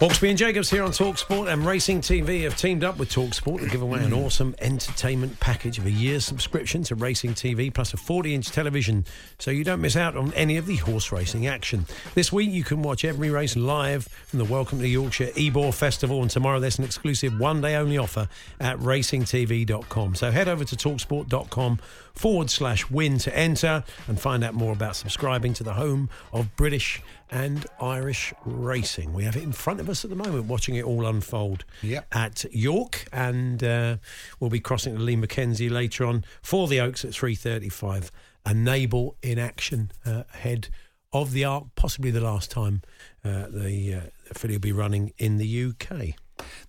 Hawksbee 0.02 0.30
and 0.30 0.36
Jacobs 0.36 0.68
here 0.68 0.82
on 0.82 0.90
Talksport 0.90 1.46
and 1.46 1.64
Racing 1.64 2.00
TV 2.00 2.42
have 2.42 2.56
teamed 2.56 2.82
up 2.82 2.98
with 2.98 3.08
Talksport 3.08 3.60
to 3.60 3.68
give 3.68 3.82
away 3.82 4.02
an 4.02 4.10
mm. 4.10 4.26
awesome 4.26 4.52
entertainment 4.58 5.38
package 5.38 5.78
of 5.78 5.86
a 5.86 5.92
year's 5.92 6.24
subscription 6.24 6.82
to 6.82 6.96
Racing 6.96 7.34
TV 7.34 7.72
plus 7.72 7.94
a 7.94 7.96
40 7.96 8.34
inch 8.34 8.50
television 8.50 9.04
so 9.38 9.52
you 9.52 9.62
don't 9.62 9.80
miss 9.80 9.94
out 9.94 10.16
on 10.16 10.34
any 10.34 10.56
of 10.56 10.66
the 10.66 10.74
horse 10.74 11.12
racing 11.12 11.46
action. 11.46 11.86
This 12.16 12.32
week 12.32 12.50
you 12.50 12.64
can 12.64 12.82
watch 12.82 13.04
every 13.04 13.30
race 13.30 13.54
live 13.54 14.08
from 14.26 14.40
the 14.40 14.44
Welcome 14.44 14.80
to 14.80 14.88
Yorkshire 14.88 15.30
Ebor 15.36 15.70
Festival 15.70 16.20
and 16.20 16.28
tomorrow 16.28 16.58
there's 16.58 16.80
an 16.80 16.84
exclusive 16.84 17.38
one 17.38 17.60
day 17.60 17.76
only 17.76 17.96
offer 17.96 18.28
at 18.58 18.78
racingtv.com. 18.78 20.16
So 20.16 20.32
head 20.32 20.48
over 20.48 20.64
to 20.64 20.74
talksport.com 20.74 21.78
forward 22.12 22.50
slash 22.50 22.90
win 22.90 23.18
to 23.18 23.38
enter 23.38 23.84
and 24.08 24.20
find 24.20 24.42
out 24.42 24.54
more 24.54 24.72
about 24.72 24.96
subscribing 24.96 25.54
to 25.54 25.62
the 25.62 25.74
home 25.74 26.10
of 26.32 26.56
British 26.56 27.00
and 27.32 27.66
Irish 27.80 28.32
racing. 28.44 29.12
We 29.12 29.24
have 29.24 29.34
it 29.36 29.42
in 29.42 29.52
front 29.52 29.80
of 29.80 29.88
us 29.88 30.04
at 30.04 30.10
the 30.10 30.16
moment, 30.16 30.44
watching 30.44 30.76
it 30.76 30.84
all 30.84 31.06
unfold 31.06 31.64
Yep. 31.82 32.06
at 32.12 32.44
York, 32.52 33.06
and 33.12 33.64
uh, 33.64 33.96
we'll 34.38 34.50
be 34.50 34.60
crossing 34.60 34.94
to 34.94 35.00
Lee 35.00 35.16
Mackenzie 35.16 35.68
later 35.70 36.04
on 36.04 36.24
for 36.42 36.68
the 36.68 36.78
Oaks 36.80 37.04
at 37.04 37.12
three 37.14 37.34
thirty-five. 37.34 38.12
Enable 38.48 39.16
in 39.22 39.38
action 39.38 39.90
uh, 40.04 40.24
ahead 40.34 40.68
of 41.12 41.32
the 41.32 41.44
Arc, 41.44 41.64
possibly 41.76 42.10
the 42.10 42.20
last 42.20 42.50
time 42.50 42.82
uh, 43.24 43.46
the 43.48 43.94
uh, 43.94 44.00
filly 44.34 44.54
will 44.54 44.60
be 44.60 44.72
running 44.72 45.12
in 45.18 45.38
the 45.38 45.64
UK. 45.66 46.14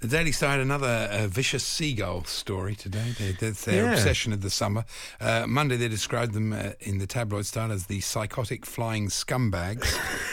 The 0.01 0.07
Daily 0.07 0.31
Star 0.31 0.51
had 0.51 0.59
another 0.59 1.09
uh, 1.11 1.25
vicious 1.27 1.63
seagull 1.63 2.25
story 2.25 2.75
today. 2.75 3.15
They, 3.17 3.31
that's 3.31 3.65
their 3.65 3.85
Yeah. 3.85 3.93
obsession 3.93 4.31
of 4.33 4.41
the 4.41 4.51
summer. 4.51 4.85
Uh, 5.19 5.45
Monday, 5.47 5.77
they 5.77 5.87
described 5.87 6.33
them 6.33 6.53
uh, 6.53 6.71
in 6.79 6.99
the 6.99 7.07
tabloid 7.07 7.47
style 7.47 7.71
as 7.71 7.87
the 7.87 8.01
psychotic 8.01 8.65
flying 8.67 9.07
scumbags. 9.07 9.97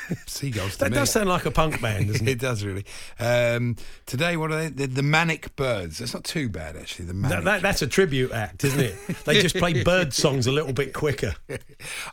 Seagulls. 0.27 0.77
That 0.77 0.91
me. 0.91 0.95
does 0.95 1.11
sound 1.11 1.29
like 1.29 1.45
a 1.45 1.51
punk 1.51 1.81
band, 1.81 2.07
doesn't 2.07 2.27
it? 2.27 2.31
it 2.33 2.39
does 2.39 2.63
really. 2.63 2.85
Um, 3.19 3.75
today, 4.05 4.37
what 4.37 4.51
are 4.51 4.55
they? 4.63 4.67
The, 4.69 4.87
the 4.87 5.03
Manic 5.03 5.55
Birds. 5.55 5.99
That's 5.99 6.13
not 6.13 6.23
too 6.23 6.49
bad, 6.49 6.75
actually. 6.75 7.05
The 7.05 7.13
Manic. 7.13 7.37
That, 7.37 7.43
that, 7.45 7.61
that's 7.61 7.81
a 7.81 7.87
tribute 7.87 8.31
act, 8.31 8.63
isn't 8.63 8.79
it? 8.79 8.95
They 9.25 9.41
just 9.41 9.55
play 9.55 9.83
bird 9.85 10.13
songs 10.13 10.47
a 10.47 10.51
little 10.51 10.73
bit 10.73 10.93
quicker. 10.93 11.33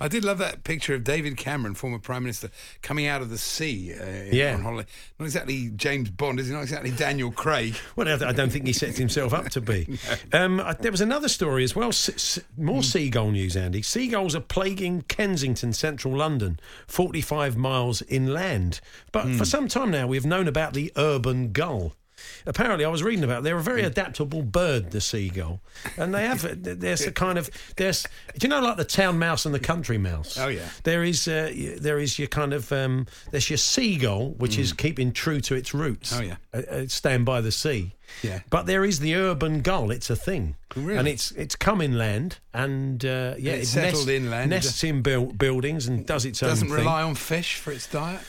I 0.01 0.09
did 0.09 0.25
love 0.25 0.39
that 0.39 0.65
picture 0.65 0.95
of 0.95 1.05
David 1.05 1.37
Cameron, 1.37 1.75
former 1.75 1.99
Prime 1.99 2.23
Minister, 2.23 2.51
coming 2.83 3.07
out 3.07 3.23
of 3.23 3.31
the 3.31 3.39
sea 3.39 3.95
uh, 3.95 4.05
Yeah. 4.33 4.55
on 4.55 4.63
holiday. 4.63 4.89
Not 5.19 5.25
exactly 5.27 5.71
James 5.77 6.11
Bond, 6.11 6.41
is 6.41 6.49
he? 6.49 6.53
Not 6.55 6.63
exactly 6.63 6.91
Daniel 6.91 7.31
Craig. 7.31 7.75
Well, 7.97 8.09
I 8.09 8.33
don't 8.33 8.51
think 8.51 8.67
he 8.67 8.73
sets 8.73 8.99
himself 8.99 9.33
up 9.33 9.49
to 9.51 9.61
be. 9.61 9.99
Um, 10.33 10.61
I- 10.61 10.75
there 10.75 10.91
was 10.93 11.01
another 11.01 11.29
story 11.29 11.65
as 11.65 11.75
well. 11.75 11.89
S- 11.89 12.09
s- 12.11 12.39
more 12.57 12.83
seagull 12.83 13.31
news, 13.31 13.57
Andy. 13.57 13.83
Seagulls 13.83 14.35
are 14.37 14.41
plaguing 14.41 15.03
Kensington, 15.09 15.73
central 15.73 16.17
London, 16.17 16.61
45 16.87 17.57
miles 17.57 17.88
inland. 18.09 18.81
But 19.13 19.23
for 19.23 19.29
hmm. 19.29 19.45
some 19.45 19.69
time 19.69 19.91
now, 19.91 20.07
we've 20.07 20.27
known 20.27 20.49
about 20.49 20.75
the 20.75 20.93
urban 20.97 21.53
gull. 21.53 21.95
Apparently, 22.47 22.85
I 22.85 22.89
was 22.89 23.03
reading 23.03 23.25
about. 23.25 23.41
it. 23.41 23.45
They're 23.45 23.59
a 23.59 23.63
very 23.63 23.83
adaptable 23.83 24.43
bird, 24.43 24.91
the 24.91 25.01
seagull, 25.01 25.61
and 25.97 26.15
they 26.15 26.25
have. 26.27 26.63
There's 26.81 27.03
a 27.03 27.13
kind 27.13 27.39
of 27.39 27.51
there's. 27.77 28.03
Do 28.39 28.47
you 28.47 28.49
know 28.49 28.61
like 28.61 28.77
the 28.77 28.85
town 28.85 29.19
mouse 29.19 29.45
and 29.47 29.55
the 29.55 29.61
country 29.61 29.99
mouse? 29.99 30.39
Oh, 30.39 30.49
yeah. 30.49 30.69
There 30.85 31.05
is 31.05 31.27
uh, 31.29 31.53
there 31.79 31.99
is 31.99 32.19
your 32.19 32.29
kind 32.29 32.53
of 32.53 32.71
um, 32.73 33.07
there's 33.31 33.51
your 33.51 33.57
seagull, 33.59 34.31
which 34.39 34.59
is 34.59 34.73
keeping 34.73 35.13
true 35.13 35.41
to 35.43 35.55
its 35.55 35.75
roots. 35.75 36.15
Mm. 36.15 36.19
Oh, 36.19 36.23
yeah. 36.23 36.37
uh, 36.55 36.75
uh, 36.75 36.87
stand 36.89 37.25
by 37.27 37.41
the 37.41 37.53
sea. 37.53 37.93
Yeah. 38.23 38.41
But 38.49 38.65
there 38.67 38.85
is 38.87 39.01
the 39.01 39.15
urban 39.17 39.61
gull. 39.61 39.91
It's 39.91 40.09
a 40.09 40.17
thing, 40.17 40.57
Really? 40.75 40.97
and 40.99 41.07
it's 41.07 41.31
it's 41.33 41.55
come 41.57 41.83
inland, 41.83 42.39
and 42.55 43.05
uh, 43.05 43.35
yeah, 43.39 43.53
it's 43.53 43.71
it 43.71 43.81
settled 43.81 44.09
inland. 44.09 44.49
nests 44.51 44.83
in 44.83 45.03
buil- 45.03 45.33
buildings, 45.37 45.87
and 45.87 46.07
does 46.07 46.25
its 46.25 46.43
own 46.43 46.49
Doesn't 46.49 46.71
rely 46.71 47.03
on 47.03 47.15
fish 47.15 47.57
for 47.57 47.71
its 47.71 47.87
diet. 47.87 48.21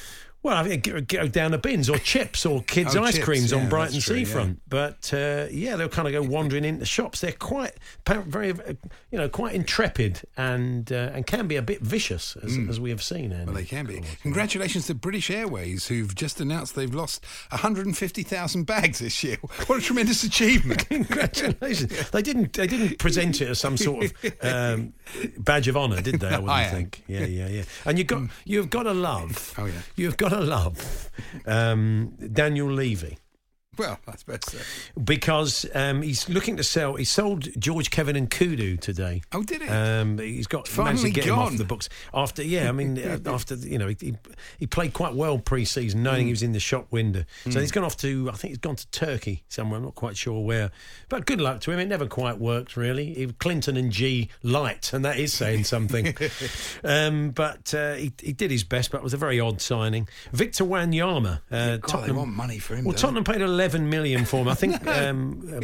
Well, 0.42 0.56
I 0.56 0.64
think 0.64 0.84
go, 0.84 1.02
go 1.02 1.28
down 1.28 1.52
the 1.52 1.58
bins 1.58 1.90
or 1.90 1.98
chips 1.98 2.46
or 2.46 2.64
kids' 2.64 2.96
Oh, 3.00 3.04
ice 3.04 3.16
chips, 3.16 3.26
creams 3.26 3.52
yeah, 3.52 3.60
on 3.60 3.70
Brighton 3.70 4.00
true, 4.00 4.16
yeah. 4.16 4.24
seafront. 4.26 4.62
But 4.70 5.14
uh, 5.14 5.48
yeah, 5.52 5.76
they'll 5.76 5.90
kind 5.90 6.08
of 6.08 6.14
go 6.14 6.22
wandering 6.22 6.64
into 6.64 6.86
shops. 6.86 7.20
They're 7.20 7.34
quite 7.34 7.74
very, 8.08 8.52
uh, 8.52 8.74
you 9.12 9.18
know, 9.18 9.28
quite 9.28 9.54
intrepid 9.54 10.22
and 10.38 10.92
uh, 10.92 11.12
and 11.14 11.28
can 11.28 11.48
be 11.48 11.58
a 11.58 11.62
bit 11.62 11.82
vicious, 11.82 12.38
as, 12.42 12.58
as 12.70 12.80
we 12.80 12.90
have 12.90 13.04
seen. 13.04 13.34
Andy. 13.34 13.44
Mm. 13.44 13.46
Well, 13.48 13.56
they 13.56 13.66
can 13.66 13.86
be. 13.86 14.02
Congratulations 14.22 14.88
to 14.88 14.96
British 14.96 15.30
Airways, 15.30 15.88
who've 15.88 16.14
just 16.16 16.40
announced 16.40 16.76
they've 16.76 16.94
lost 16.94 17.26
150,000 17.50 18.64
bags 18.64 19.00
this 19.00 19.24
year. 19.24 19.38
What 19.68 19.80
a 19.80 19.82
tremendous 19.82 20.24
achievement! 20.24 20.88
Congratulations! 20.90 22.10
They 22.10 22.22
didn't. 22.22 22.54
They 22.54 22.66
didn't 22.66 22.98
present 22.98 23.42
it 23.42 23.50
as 23.50 23.60
some 23.60 23.78
sort 23.78 24.06
of 24.06 24.14
um, 24.42 24.94
badge 25.38 25.68
of 25.68 25.76
honour, 25.76 26.02
did 26.02 26.20
they? 26.20 26.28
I 26.28 26.40
wouldn't 26.40 26.50
I 26.50 26.68
think. 26.68 27.04
Yeah, 27.08 27.26
yeah, 27.26 27.48
yeah. 27.48 27.64
And 27.86 27.98
you 27.98 28.04
got 28.04 28.24
you've 28.46 28.70
got 28.70 28.84
to 28.84 28.94
love. 28.94 29.54
Oh, 29.58 29.66
yeah. 29.66 29.74
You've 29.96 30.18
got 30.18 30.29
to 30.34 30.40
love 30.42 31.10
um, 31.46 32.14
Daniel 32.32 32.72
Levy. 32.72 33.18
Well, 33.80 33.98
I 34.08 34.16
suppose 34.18 34.40
so. 34.44 34.58
because 35.04 35.66
um, 35.74 36.02
he's 36.02 36.28
looking 36.30 36.58
to 36.58 36.64
sell. 36.64 36.96
He 36.96 37.06
sold 37.06 37.48
Georges-Kévin 37.60 38.28
Nkoudou 38.28 38.80
today. 38.80 39.22
Oh, 39.32 39.42
did 39.42 39.62
he? 39.62 39.68
Um, 39.70 40.18
he's 40.20 40.48
got 40.48 40.68
Finally 40.68 41.12
get 41.12 41.26
him 41.26 41.40
off 41.40 41.58
the 41.58 41.64
books 41.64 41.90
after. 42.14 42.44
Yeah, 42.44 42.70
I 42.70 42.72
mean, 42.74 43.00
uh, 43.04 43.18
after 43.26 43.56
you 43.56 43.78
know, 43.78 43.88
he, 43.88 44.14
he 44.60 44.68
played 44.68 44.94
quite 44.94 45.14
well 45.16 45.40
pre-season, 45.40 46.04
knowing 46.04 46.20
Mm. 46.20 46.26
he 46.26 46.32
was 46.32 46.44
in 46.44 46.52
the 46.52 46.60
shop 46.60 46.92
window. 46.92 47.24
So 47.50 47.60
he's 47.62 47.72
gone 47.72 47.86
off 47.86 47.96
to. 47.98 48.30
I 48.32 48.36
think 48.36 48.52
he's 48.52 48.58
gone 48.58 48.76
to 48.76 48.88
Turkey 48.92 49.44
somewhere. 49.48 49.78
I'm 49.78 49.86
not 49.86 49.96
quite 49.96 50.18
sure 50.18 50.44
where. 50.44 50.72
But 51.08 51.26
good 51.26 51.40
luck 51.40 51.62
to 51.62 51.72
him. 51.72 51.80
It 51.80 51.86
never 51.88 52.08
quite 52.08 52.38
worked 52.40 52.76
really. 52.76 53.14
He, 53.14 53.28
Clinton 53.28 53.76
N'Jie 53.78 54.28
light, 54.44 54.92
and 54.92 55.06
that 55.06 55.18
is 55.18 55.32
saying 55.34 55.64
something. 55.64 56.14
um, 56.84 57.30
but 57.32 57.74
uh, 57.74 57.94
he, 57.94 58.12
he 58.22 58.34
did 58.34 58.52
his 58.52 58.64
best, 58.64 58.92
but 58.92 58.98
it 58.98 59.04
was 59.04 59.14
a 59.14 59.18
very 59.18 59.40
odd 59.40 59.62
signing. 59.62 60.08
Victor 60.34 60.66
Wanyama. 60.66 61.40
Uh, 61.50 61.78
God, 61.78 62.08
they 62.08 62.12
want 62.12 62.32
money 62.32 62.60
for 62.60 62.76
him. 62.76 62.84
well, 62.86 62.94
Tottenham 62.96 63.24
paid 63.24 63.42
11 63.42 63.69
million 63.78 64.26
for 64.26 64.38
him. 64.38 64.48
I 64.48 64.54
think 64.54 64.88
um, 64.88 65.42
uh, 65.52 65.58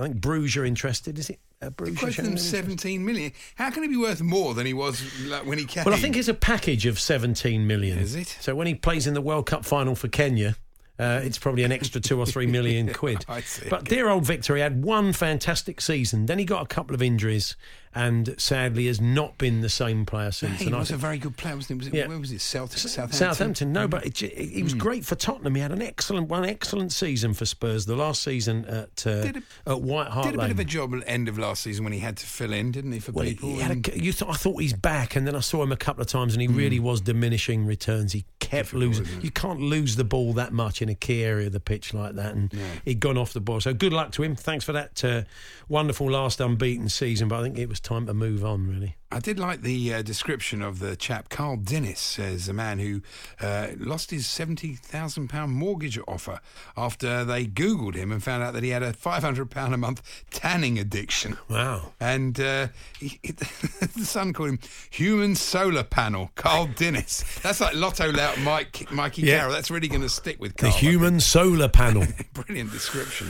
I 0.00 0.04
think 0.04 0.20
Bruges 0.20 0.56
are 0.56 0.64
interested. 0.64 1.18
Is 1.18 1.30
it 1.30 1.40
uh? 1.60 1.70
Bruges? 1.70 2.16
Them 2.16 2.36
17 2.36 3.04
million. 3.04 3.32
How 3.56 3.70
can 3.70 3.82
he 3.82 3.88
be 3.88 3.96
worth 3.96 4.22
more 4.22 4.54
than 4.54 4.66
he 4.66 4.74
was 4.74 5.02
like, 5.24 5.46
when 5.46 5.58
he 5.58 5.64
came? 5.64 5.84
Well, 5.84 5.94
I 5.94 5.98
think 5.98 6.16
it's 6.16 6.28
a 6.28 6.34
package 6.34 6.86
of 6.86 7.00
17 7.00 7.66
million. 7.66 7.98
Is 7.98 8.14
it? 8.14 8.36
So 8.40 8.54
when 8.54 8.66
he 8.66 8.74
plays 8.74 9.06
in 9.06 9.14
the 9.14 9.20
World 9.20 9.46
Cup 9.46 9.64
final 9.64 9.94
for 9.94 10.08
Kenya, 10.08 10.56
uh, 10.98 11.20
it's 11.24 11.38
probably 11.38 11.64
an 11.64 11.72
extra 11.72 12.00
two 12.00 12.18
or 12.20 12.26
three 12.26 12.46
million 12.46 12.92
quid. 12.92 13.24
I 13.28 13.40
see. 13.40 13.68
But 13.68 13.84
dear 13.84 14.08
old 14.08 14.24
Victor, 14.24 14.54
he 14.54 14.62
had 14.62 14.84
one 14.84 15.12
fantastic 15.12 15.80
season. 15.80 16.26
Then 16.26 16.38
he 16.38 16.44
got 16.44 16.62
a 16.62 16.66
couple 16.66 16.94
of 16.94 17.02
injuries, 17.02 17.56
and 17.94 18.34
sadly 18.38 18.86
has 18.86 19.00
not 19.00 19.38
been 19.38 19.60
the 19.60 19.68
same 19.68 20.04
player 20.06 20.30
since. 20.32 20.60
he 20.60 20.66
and 20.66 20.76
was 20.76 20.90
a 20.90 20.96
very 20.96 21.18
good 21.18 21.36
player, 21.36 21.54
wasn't 21.56 21.68
he? 21.82 21.86
Was 21.86 21.86
it, 21.88 21.94
Yeah. 21.94 22.06
Where 22.08 22.18
was 22.18 22.32
it? 22.32 22.40
South, 22.40 22.76
Southampton. 22.76 23.16
Southampton, 23.18 23.72
no, 23.72 23.86
but 23.88 24.04
it, 24.06 24.22
it, 24.22 24.48
he 24.50 24.62
was 24.62 24.74
great 24.74 25.04
for 25.04 25.14
Tottenham. 25.14 25.54
He 25.54 25.60
had 25.60 25.72
an 25.72 25.82
excellent, 25.82 26.28
one 26.28 26.44
excellent 26.44 26.92
season 26.92 27.34
for 27.34 27.44
Spurs. 27.46 27.86
The 27.86 27.96
last 27.96 28.22
season 28.22 28.64
at 28.66 29.06
uh, 29.06 29.22
Did 29.22 29.42
at 29.66 29.80
White 29.80 30.08
Hart 30.08 30.26
Did 30.26 30.34
a 30.36 30.38
bit 30.42 30.50
of 30.50 30.58
a 30.58 30.64
job 30.64 30.92
at 30.94 31.00
the 31.00 31.08
end 31.08 31.28
of 31.28 31.38
last 31.38 31.62
season 31.62 31.84
when 31.84 31.92
he 31.92 32.00
had 32.00 32.16
to 32.18 32.26
fill 32.26 32.52
in, 32.52 32.72
didn't 32.72 32.92
he, 32.92 32.98
for 32.98 33.12
Well, 33.12 33.24
people? 33.24 33.48
he 33.50 33.58
had 33.60 33.70
and- 33.70 33.88
a, 33.88 34.02
you 34.02 34.12
thought, 34.12 34.30
I 34.30 34.34
thought 34.34 34.60
he's 34.60 34.72
back, 34.72 35.16
and 35.16 35.26
then 35.26 35.36
I 35.36 35.40
saw 35.40 35.62
him 35.62 35.72
a 35.72 35.76
couple 35.76 36.02
of 36.02 36.08
times, 36.08 36.34
and 36.34 36.42
he 36.42 36.48
really 36.48 36.80
was 36.80 37.00
diminishing 37.00 37.64
returns. 37.66 38.12
He 38.12 38.24
kept 38.40 38.72
Difficult, 38.72 38.80
losing. 38.98 39.20
You 39.22 39.30
can't 39.30 39.60
lose 39.60 39.96
the 39.96 40.04
ball 40.04 40.32
that 40.34 40.52
much 40.52 40.82
in 40.82 40.88
a 40.88 40.94
key 40.94 41.22
area 41.24 41.46
of 41.46 41.52
the 41.52 41.60
pitch 41.60 41.94
like 41.94 42.14
that, 42.16 42.34
and 42.34 42.52
he'd 42.84 43.00
gone 43.00 43.16
off 43.16 43.32
the 43.32 43.40
ball. 43.40 43.60
So 43.60 43.72
good 43.72 43.92
luck 43.92 44.12
to 44.12 44.22
him. 44.22 44.36
Thanks 44.36 44.64
for 44.64 44.72
that 44.72 45.04
uh, 45.04 45.22
wonderful 45.68 46.10
last 46.10 46.40
unbeaten 46.40 46.88
season. 46.88 47.28
But 47.28 47.40
I 47.40 47.42
think 47.42 47.58
it 47.58 47.68
was 47.68 47.80
time 47.84 48.06
to 48.06 48.14
move 48.14 48.44
on, 48.44 48.66
really. 48.66 48.96
I 49.12 49.20
did 49.20 49.38
like 49.38 49.62
the 49.62 49.94
uh, 49.94 50.02
description 50.02 50.60
of 50.60 50.80
the 50.80 50.96
chap. 50.96 51.28
Carl 51.28 51.56
Dennis 51.56 52.18
as 52.18 52.48
a 52.48 52.52
man 52.52 52.80
who 52.80 53.00
uh, 53.40 53.68
lost 53.78 54.10
his 54.10 54.24
£70,000 54.26 55.48
mortgage 55.48 55.98
offer 56.08 56.40
after 56.76 57.24
they 57.24 57.46
Googled 57.46 57.94
him 57.94 58.10
and 58.10 58.20
found 58.20 58.42
out 58.42 58.54
that 58.54 58.64
he 58.64 58.70
had 58.70 58.82
a 58.82 58.92
£500 58.92 59.72
a 59.72 59.76
month 59.76 60.24
tanning 60.32 60.80
addiction. 60.80 61.38
Wow. 61.48 61.92
And 62.00 62.40
uh, 62.40 62.68
he, 62.98 63.20
he- 63.22 63.32
the 63.32 64.04
son 64.04 64.32
called 64.32 64.48
him 64.48 64.58
Human 64.90 65.36
Solar 65.36 65.84
Panel, 65.84 66.32
Carl 66.34 66.66
Dennis. 66.74 67.22
That's 67.42 67.60
like 67.60 67.74
Lotto 67.76 68.10
Lout 68.10 68.40
Mike, 68.40 68.90
Mikey 68.90 69.22
Yeah. 69.22 69.38
Carroll. 69.38 69.52
That's 69.52 69.70
really 69.70 69.86
going 69.88 70.00
to 70.02 70.08
stick 70.08 70.40
with 70.40 70.56
The 70.56 70.62
Carl. 70.62 70.72
Think. 70.72 70.82
human 70.82 71.20
solar 71.20 71.68
panel. 71.68 72.04
Brilliant 72.32 72.72
description. 72.72 73.28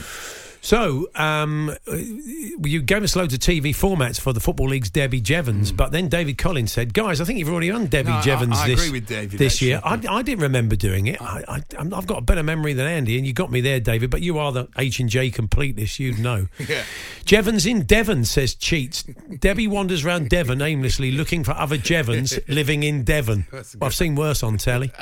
So, 0.65 1.07
um, 1.13 1.69
uh, 1.87 1.95
you 1.95 2.81
gave 2.81 3.03
us 3.03 3.15
loads 3.15 3.35
of 3.35 3.39
TV 3.39 3.65
formats 3.65 4.19
for 4.19 4.33
the 4.33 4.39
Football 4.39 4.69
League's 4.69 4.89
Debbie 4.89 5.21
Jevans, 5.21 5.71
but 5.71 5.91
then 5.91 6.09
David 6.09 6.39
Collins 6.39 6.71
said, 6.71 6.91
"Guys, 6.91 7.21
I 7.21 7.23
think 7.23 7.37
you've 7.37 7.49
already 7.49 7.69
done 7.69 7.85
Debbie. 7.85 8.09
No, 8.09 8.15
Jevans 8.15 8.55
I 8.55 8.69
this, 8.69 8.81
agree 8.81 8.99
with 8.99 9.07
David, 9.07 9.37
this 9.37 9.61
year." 9.61 9.79
I, 9.83 10.01
I 10.09 10.23
didn't 10.23 10.41
remember 10.41 10.75
doing 10.75 11.05
it. 11.05 11.21
I, 11.21 11.43
I, 11.47 11.61
I've 11.77 12.07
got 12.07 12.17
a 12.17 12.21
better 12.21 12.41
memory 12.41 12.73
than 12.73 12.87
Andy, 12.87 13.15
and 13.19 13.27
you 13.27 13.33
got 13.33 13.51
me 13.51 13.61
there, 13.61 13.79
David. 13.79 14.09
But 14.09 14.23
you 14.23 14.39
are 14.39 14.51
the 14.51 14.67
H 14.75 14.99
and 14.99 15.07
J 15.07 15.29
completist, 15.29 15.99
you'd 15.99 16.17
know. 16.17 16.47
Yeah. 16.67 16.83
Jevans 17.25 17.69
in 17.69 17.83
Devon 17.83 18.25
says 18.25 18.55
cheats. 18.55 19.03
Debbie 19.39 19.67
wanders 19.67 20.03
around 20.03 20.29
Devon 20.29 20.63
aimlessly 20.63 21.11
looking 21.11 21.43
for 21.43 21.51
other 21.51 21.77
Jevans 21.77 22.39
living 22.47 22.81
in 22.81 23.03
Devon. 23.03 23.45
A 23.53 23.63
I've 23.83 23.93
seen 23.93 24.15
worse 24.15 24.41
on 24.41 24.57
telly. 24.57 24.91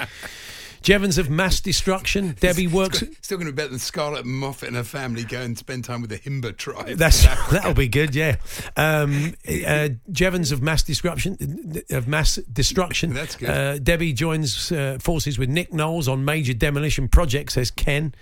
Jevans 0.83 1.17
of 1.17 1.29
mass 1.29 1.59
destruction. 1.61 2.35
Debbie 2.39 2.67
works. 2.67 3.03
Still 3.21 3.37
going 3.37 3.47
to 3.47 3.53
be 3.53 3.55
better 3.55 3.69
than 3.69 3.79
Scarlett 3.79 4.25
Moffatt 4.25 4.67
and 4.67 4.75
her 4.75 4.83
family 4.83 5.23
go 5.23 5.39
and 5.41 5.57
spend 5.57 5.85
time 5.85 6.01
with 6.01 6.09
the 6.09 6.19
Himba 6.19 6.55
tribe. 6.55 6.97
That's 6.97 7.23
that'll 7.51 7.73
be 7.73 7.87
good, 7.87 8.13
yeah. 8.13 8.35
Um, 8.75 9.33
uh, 9.47 9.89
Jevans 10.11 10.51
of 10.51 10.61
mass 10.61 10.83
destruction 10.83 11.83
of 11.89 12.07
mass 12.07 12.35
destruction. 12.35 13.13
That's 13.13 13.35
good. 13.35 13.49
Uh, 13.49 13.77
Debbie 13.79 14.13
joins 14.13 14.71
uh, 14.71 14.97
forces 15.01 15.39
with 15.39 15.49
Nick 15.49 15.73
Knowles 15.73 16.07
on 16.07 16.25
major 16.25 16.53
demolition 16.53 17.07
project. 17.07 17.53
Says 17.53 17.71
Ken. 17.71 18.13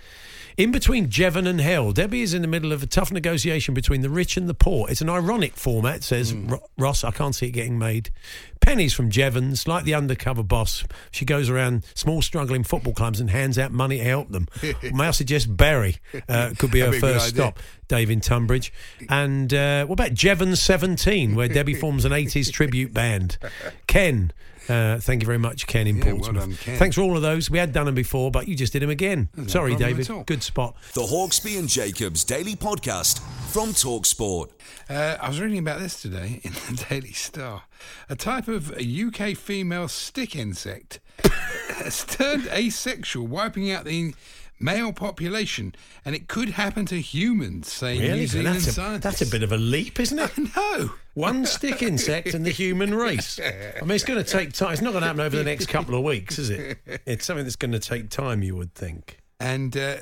In 0.58 0.70
between 0.70 1.08
Jevan 1.08 1.48
and 1.48 1.62
Hell, 1.62 1.92
Debbie 1.92 2.20
is 2.20 2.34
in 2.34 2.42
the 2.42 2.48
middle 2.48 2.72
of 2.72 2.82
a 2.82 2.86
tough 2.86 3.10
negotiation 3.10 3.72
between 3.72 4.02
the 4.02 4.10
rich 4.10 4.36
and 4.36 4.48
the 4.50 4.54
poor. 4.54 4.88
It's 4.90 5.00
an 5.00 5.08
ironic 5.08 5.56
format, 5.56 6.02
says. 6.04 6.34
Ro- 6.34 6.62
Ross. 6.76 7.04
I 7.04 7.10
can't 7.10 7.34
see 7.34 7.46
it 7.46 7.52
getting 7.52 7.78
made. 7.78 8.10
Pennies 8.62 8.94
from 8.94 9.10
Jevans, 9.10 9.68
like 9.68 9.84
the 9.84 9.94
undercover 9.94 10.42
boss. 10.42 10.84
She 11.10 11.24
goes 11.24 11.50
around 11.50 11.84
small, 11.94 12.22
struggling 12.22 12.62
football 12.62 12.94
clubs 12.94 13.20
and 13.20 13.28
hands 13.28 13.58
out 13.58 13.72
money 13.72 13.98
to 13.98 14.04
help 14.04 14.30
them. 14.30 14.48
May 14.94 15.08
I 15.08 15.10
suggest 15.10 15.54
Barry 15.54 15.96
uh, 16.28 16.52
could 16.58 16.70
be 16.70 16.80
her 16.80 16.92
first 16.92 17.30
stop. 17.30 17.58
Dave 17.88 18.08
in 18.08 18.20
Tunbridge. 18.20 18.72
And 19.10 19.52
uh, 19.52 19.84
what 19.84 20.00
about 20.00 20.14
Jevans 20.14 20.58
17, 20.58 21.34
where 21.34 21.48
Debbie 21.48 21.74
forms 21.74 22.04
an 22.06 22.12
80s 22.12 22.50
tribute 22.50 22.94
band? 22.94 23.36
Ken. 23.86 24.32
Uh, 24.68 24.98
thank 24.98 25.22
you 25.22 25.26
very 25.26 25.38
much, 25.38 25.66
Ken 25.66 25.86
in 25.86 25.96
Yeah, 25.96 26.04
well 26.06 26.16
Portsmouth. 26.16 26.36
done, 26.40 26.56
Ken. 26.56 26.78
Thanks 26.78 26.96
for 26.96 27.02
all 27.02 27.16
of 27.16 27.22
those. 27.22 27.50
We 27.50 27.58
had 27.58 27.72
done 27.72 27.86
them 27.86 27.94
before, 27.94 28.30
but 28.30 28.46
you 28.48 28.54
just 28.54 28.72
did 28.72 28.82
them 28.82 28.90
again. 28.90 29.28
Sorry, 29.48 29.74
David. 29.76 30.08
Good 30.26 30.42
spot. 30.42 30.76
The 30.94 31.02
Hawksbee 31.02 31.58
and 31.58 31.68
Jacobs 31.68 32.24
Daily 32.24 32.54
Podcast 32.56 33.20
from 33.52 33.70
Talksport. 33.70 34.50
Uh, 34.88 35.16
I 35.20 35.28
was 35.28 35.40
reading 35.40 35.58
about 35.58 35.80
this 35.80 36.00
today 36.00 36.40
in 36.44 36.52
the 36.52 36.84
Daily 36.88 37.12
Star. 37.12 37.62
A 38.08 38.16
type 38.16 38.48
of 38.48 38.70
UK 38.78 39.36
female 39.36 39.88
stick 39.88 40.36
insect 40.36 41.00
has 41.74 42.04
turned 42.04 42.46
asexual, 42.48 43.26
wiping 43.26 43.70
out 43.70 43.84
the 43.84 44.14
male 44.62 44.92
population, 44.92 45.74
and 46.04 46.14
it 46.14 46.28
could 46.28 46.50
happen 46.50 46.86
to 46.86 47.00
humans, 47.00 47.70
say 47.72 47.98
New 47.98 48.06
Really? 48.08 48.26
Zealand 48.26 48.56
That's 48.56 48.66
a, 48.68 48.72
scientists. 48.72 49.02
that's 49.18 49.22
a 49.22 49.30
bit 49.30 49.42
of 49.42 49.52
a 49.52 49.56
leap, 49.58 49.98
isn't 50.00 50.18
it? 50.18 50.30
No. 50.56 50.90
One 51.14 51.44
stick 51.44 51.82
insect 51.82 52.32
and 52.32 52.46
the 52.46 52.50
human 52.50 52.94
race. 52.94 53.38
I 53.38 53.80
mean, 53.82 53.90
it's 53.90 54.04
going 54.04 54.22
to 54.22 54.30
take 54.30 54.52
time. 54.54 54.72
It's 54.72 54.80
not 54.80 54.92
going 54.92 55.02
to 55.02 55.06
happen 55.08 55.20
over 55.20 55.36
the 55.36 55.44
next 55.44 55.66
couple 55.66 55.94
of 55.94 56.02
weeks, 56.04 56.38
is 56.38 56.48
it? 56.48 56.78
It's 57.04 57.26
something 57.26 57.44
that's 57.44 57.56
going 57.56 57.72
to 57.72 57.78
take 57.78 58.08
time, 58.08 58.42
you 58.42 58.56
would 58.56 58.74
think. 58.74 59.18
And 59.38 59.76
uh, 59.76 59.96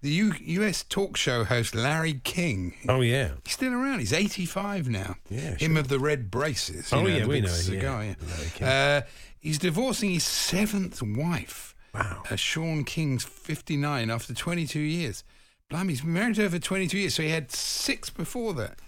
the 0.00 0.08
U- 0.10 0.32
US 0.40 0.82
talk 0.84 1.16
show 1.18 1.44
host 1.44 1.74
Larry 1.74 2.14
King. 2.24 2.74
Oh, 2.88 3.02
yeah. 3.02 3.32
He's 3.44 3.52
still 3.54 3.74
around. 3.74 3.98
He's 3.98 4.12
85 4.14 4.88
now. 4.88 5.16
Yeah, 5.28 5.56
Him 5.56 5.76
of 5.76 5.88
the 5.88 5.98
red 5.98 6.30
braces. 6.30 6.90
Oh, 6.94 7.02
know, 7.02 7.08
yeah, 7.08 7.26
we 7.26 7.40
know 7.42 7.48
him, 7.48 7.54
Cigar, 7.54 8.04
yeah. 8.04 8.14
yeah. 8.60 8.66
Uh, 9.04 9.08
he's 9.40 9.58
divorcing 9.58 10.10
his 10.10 10.24
seventh 10.24 11.02
wife. 11.02 11.73
Wow. 11.94 12.22
Uh, 12.30 12.36
Shawn 12.36 12.84
King's 12.84 13.24
59 13.24 14.10
after 14.10 14.34
22 14.34 14.78
years. 14.80 15.24
Blimey, 15.70 15.92
he's 15.92 16.00
been 16.02 16.12
married 16.12 16.34
to 16.36 16.42
her 16.42 16.50
for 16.50 16.58
22 16.58 16.98
years, 16.98 17.14
so 17.14 17.22
he 17.22 17.30
had 17.30 17.50
six 17.52 18.10
before 18.10 18.52
that. 18.54 18.78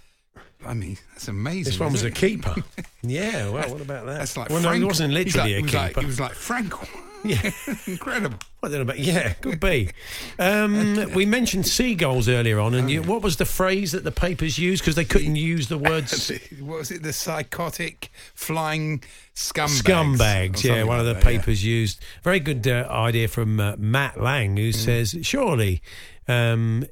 Blimey, 0.61 0.99
that's 1.13 1.29
amazing. 1.29 1.65
This 1.65 1.81
one 1.81 1.93
was 1.93 2.03
isn't 2.03 2.17
a 2.17 2.21
keeper. 2.21 2.55
yeah, 3.03 3.49
well, 3.49 3.71
what 3.71 3.81
about 3.81 4.07
that? 4.07 4.19
That's 4.19 4.37
like 4.37 4.51
well, 4.51 4.61
no, 4.61 4.73
he 4.73 4.85
wasn't 4.85 5.13
literally 5.15 5.55
like- 5.55 5.65
a 5.65 5.67
keeper. 5.67 5.79
Like, 5.79 5.97
he 5.99 6.07
was 6.07 6.21
like 6.21 6.33
Frankel. 6.33 6.89
Yeah. 7.25 7.51
Incredible. 7.87 8.39
I 8.63 8.69
don't 8.69 8.77
know 8.77 8.81
about 8.83 8.99
yeah, 9.01 9.33
could 9.35 9.59
be. 9.59 9.91
Um, 10.39 11.13
we 11.13 11.27
mentioned 11.27 11.67
seagulls 11.67 12.29
earlier 12.29 12.61
on, 12.61 12.75
and 12.75 12.89
you, 12.91 13.03
what 13.03 13.23
was 13.23 13.37
the 13.37 13.45
phrase 13.45 13.93
that 13.93 14.05
the 14.05 14.13
papers 14.13 14.59
used 14.59 14.83
because 14.83 14.95
they 14.95 15.05
couldn't 15.05 15.35
use 15.37 15.67
the 15.69 15.79
words 15.79 16.31
what 16.61 16.79
was 16.79 16.91
it? 16.91 17.03
The 17.03 17.13
psychotic 17.13 18.11
flying 18.35 19.03
scumbags. 19.35 19.83
scumbags? 19.83 20.65
Yeah, 20.65 20.85
one 20.85 21.01
of 21.01 21.05
the 21.07 21.15
like 21.15 21.23
that, 21.25 21.33
yeah. 21.33 21.39
papers 21.39 21.65
used. 21.65 22.01
Very 22.23 22.39
good 22.41 22.67
uh, 22.69 22.87
idea 22.91 23.29
from 23.29 23.59
uh, 23.61 23.75
Matt 23.77 24.21
Lang, 24.21 24.55
Mm. 24.57 24.59
who 24.59 24.73
says 24.73 25.17
surely. 25.23 25.83
Um, 26.29 26.85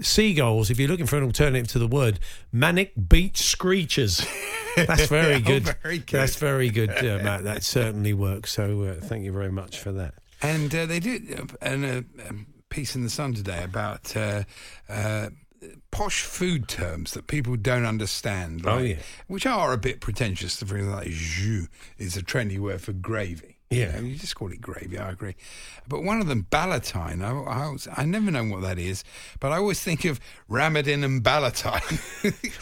seagulls. 0.00 0.70
If 0.70 0.78
you're 0.78 0.88
looking 0.88 1.06
for 1.06 1.16
an 1.16 1.24
alternative 1.24 1.68
to 1.68 1.78
the 1.78 1.86
word 1.86 2.18
manic 2.52 2.92
beach 3.08 3.40
screechers, 3.40 4.26
that's 4.76 5.06
very 5.08 5.34
Oh, 5.34 5.40
good. 5.40 5.62
very 5.82 5.98
good. 5.98 6.06
That's 6.20 6.36
very 6.36 6.70
good, 6.70 6.90
uh, 6.90 7.22
Matt. 7.22 7.44
That 7.44 7.62
certainly 7.62 8.12
works. 8.14 8.52
So 8.52 8.82
uh, 8.82 8.94
thank 9.00 9.24
you 9.24 9.32
very 9.32 9.52
much 9.52 9.78
for 9.78 9.92
that. 9.92 10.14
And 10.42 10.74
uh, 10.74 10.86
they 10.86 11.00
did 11.00 11.38
uh, 11.38 11.44
an, 11.62 11.84
uh, 11.84 12.02
um, 12.28 12.46
piece 12.70 12.94
in 12.96 13.02
the 13.02 13.10
Sun 13.10 13.34
today 13.34 13.62
about 13.64 14.16
uh, 14.16 14.44
uh, 14.88 15.30
posh 15.90 16.22
food 16.22 16.68
terms 16.68 17.12
that 17.12 17.26
people 17.26 17.56
don't 17.56 17.84
understand. 17.84 18.64
Oh, 18.66 18.78
yeah. 18.78 18.96
which 19.26 19.44
are 19.46 19.72
a 19.72 19.76
bit 19.78 20.00
pretentious. 20.00 20.56
For 20.62 20.76
example, 20.76 20.96
like 21.00 21.08
jus 21.08 21.68
is 21.98 22.16
a 22.16 22.22
trendy 22.22 22.58
word 22.58 22.80
for 22.80 22.92
gravy. 22.92 23.49
You 23.70 23.82
Yeah. 23.82 23.92
know, 23.92 24.00
you 24.00 24.16
just 24.16 24.34
call 24.34 24.50
it 24.50 24.60
gravy. 24.60 24.98
I 24.98 25.10
agree. 25.10 25.36
But 25.86 26.02
one 26.02 26.20
of 26.20 26.26
them, 26.26 26.46
Ballotine. 26.50 27.22
I, 27.24 27.30
I, 27.30 27.70
was, 27.70 27.86
I 27.96 28.04
never 28.04 28.30
know 28.32 28.44
what 28.44 28.62
that 28.62 28.80
is, 28.80 29.04
but 29.38 29.52
I 29.52 29.58
always 29.58 29.80
think 29.80 30.04
of 30.04 30.18
Ramadan 30.48 31.04
and 31.04 31.22
Ballotine. 31.22 31.88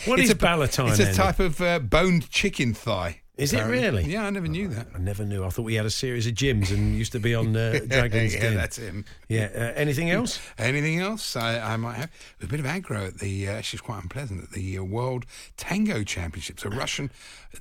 What 0.06 0.20
It's 0.20 0.28
is 0.28 0.34
a, 0.34 0.38
Ballotine, 0.38 0.90
It's 0.90 0.98
a 0.98 1.14
type 1.14 1.40
of 1.40 1.60
uh, 1.62 1.78
boned 1.78 2.28
chicken 2.30 2.74
thigh. 2.74 3.22
Is 3.38 3.52
it 3.52 3.62
really? 3.62 4.04
Yeah, 4.04 4.26
I 4.26 4.30
never 4.30 4.48
knew 4.48 4.66
that. 4.68 4.88
I 4.94 4.98
never 4.98 5.24
knew. 5.24 5.44
I 5.44 5.50
thought 5.50 5.62
we 5.62 5.76
had 5.76 5.86
a 5.86 5.90
series 5.90 6.26
of 6.26 6.34
gyms 6.34 6.72
and 6.72 6.96
used 6.96 7.12
to 7.12 7.20
be 7.20 7.36
on 7.36 7.56
uh, 7.56 7.78
Dragon's 7.86 8.34
yeah, 8.34 8.40
Den. 8.40 8.54
that's 8.56 8.78
him. 8.78 9.04
Yeah. 9.28 9.48
Uh, 9.54 9.58
anything 9.76 10.10
else? 10.10 10.40
Anything 10.58 10.98
else 10.98 11.36
I, 11.36 11.74
I 11.74 11.76
might 11.76 11.94
have? 11.94 12.10
A 12.42 12.46
bit 12.46 12.58
of 12.58 12.66
aggro 12.66 13.06
at 13.06 13.18
the, 13.18 13.46
uh, 13.46 13.52
actually, 13.52 13.76
it's 13.76 13.86
quite 13.86 14.02
unpleasant, 14.02 14.42
at 14.42 14.50
the 14.50 14.78
uh, 14.78 14.82
World 14.82 15.24
Tango 15.56 16.02
Championships. 16.02 16.64
A 16.64 16.70
Russian 16.70 17.12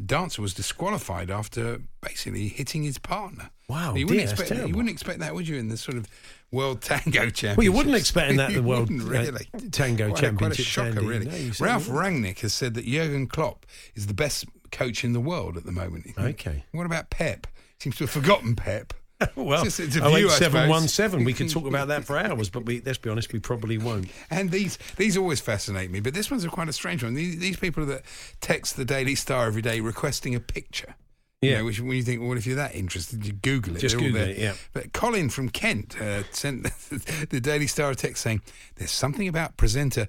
dancer 0.04 0.42
was 0.42 0.56
disqualified 0.56 1.30
after 1.30 1.80
basically 2.02 2.48
hitting 2.48 2.82
his 2.82 2.98
partner. 2.98 3.52
Wow, 3.70 3.96
you 3.96 4.06
wouldn't, 4.06 4.30
that's 4.30 4.40
expect 4.40 4.62
that, 4.62 4.68
you 4.68 4.76
wouldn't 4.76 4.92
expect 4.92 5.20
that, 5.20 5.36
would 5.36 5.48
you, 5.48 5.58
in 5.58 5.68
the 5.68 5.78
sort 5.78 5.98
of 5.98 6.08
World 6.52 6.82
Tango 6.82 7.30
Championships? 7.30 7.58
Well, 7.58 7.66
you 7.66 7.72
wouldn't 7.74 7.96
expect 7.96 8.32
in 8.32 8.38
that 8.38 8.54
the 8.54 8.64
World 8.64 8.90
uh, 8.90 9.04
really. 9.04 9.48
Tango 9.72 10.10
quite 10.10 10.24
a, 10.24 10.34
quite 10.34 10.60
a 10.60 10.62
shocker, 10.62 10.88
Andy. 10.90 11.06
really. 11.06 11.26
No, 11.26 11.52
Ralph. 11.60 11.88
Rangnick 11.88 12.40
has 12.40 12.54
said 12.54 12.74
that 12.76 12.86
Jurgen 12.86 13.28
Klopp 13.28 13.66
is 13.96 14.08
the 14.08 14.14
best 14.14 14.46
coach 14.72 15.04
in 15.04 15.14
the 15.14 15.20
world 15.20 15.58
at 15.58 15.66
the 15.66 15.72
moment. 15.72 16.08
Okay. 16.18 16.64
What 16.72 16.86
about 16.86 17.10
Pep? 17.10 17.48
Seems 17.80 17.98
to 17.98 18.04
have 18.06 18.12
forgotten 18.12 18.56
Pep. 18.56 18.94
Well, 19.36 19.66
It's 19.66 19.80
it's 19.80 19.96
a 19.96 20.00
view, 20.02 20.30
I 20.30 20.36
08717, 20.36 21.26
we 21.26 21.34
could 21.34 21.50
talk 21.50 21.66
about 21.66 21.88
that 21.88 22.04
for 22.04 22.18
hours, 22.24 22.52
but 22.52 22.66
we, 22.66 22.82
let's 22.86 23.00
be 23.00 23.10
honest, 23.10 23.34
we 23.34 23.40
probably 23.40 23.80
won't. 23.80 24.10
And 24.30 24.52
these 24.52 24.78
these 24.98 25.18
always 25.18 25.40
fascinate 25.42 25.90
me, 25.90 26.02
but 26.02 26.14
this 26.14 26.30
one's 26.30 26.46
a 26.46 26.50
quite 26.50 26.70
a 26.70 26.74
strange 26.74 27.04
one. 27.04 27.16
These, 27.16 27.40
these 27.40 27.58
people 27.58 27.84
that 27.88 28.04
text 28.42 28.78
the 28.78 28.86
Daily 28.86 29.16
Star 29.16 29.48
every 29.48 29.64
day 29.64 29.80
requesting 29.80 30.36
a 30.36 30.40
picture. 30.40 30.94
You 31.42 31.52
Yeah. 31.52 31.58
know, 31.60 31.66
which 31.66 31.80
when 31.80 31.92
you 31.96 32.02
think, 32.02 32.20
well, 32.20 32.36
if 32.36 32.48
you're 32.48 32.56
that 32.56 32.74
interested, 32.74 33.24
you 33.24 33.32
Google 33.32 33.76
it. 33.76 33.80
Just 33.80 33.96
They're 33.96 34.08
Google 34.08 34.24
it, 34.24 34.40
yeah. 34.40 34.54
But 34.74 34.92
Colin 34.92 35.30
from 35.30 35.50
Kent 35.50 35.96
uh, 36.02 36.24
sent 36.32 36.64
the 37.30 37.40
Daily 37.40 37.68
Star 37.68 37.92
a 37.92 37.96
text 37.96 38.24
saying, 38.24 38.42
"There's 38.78 38.90
something 38.90 39.28
about 39.28 39.56
presenter 39.56 40.08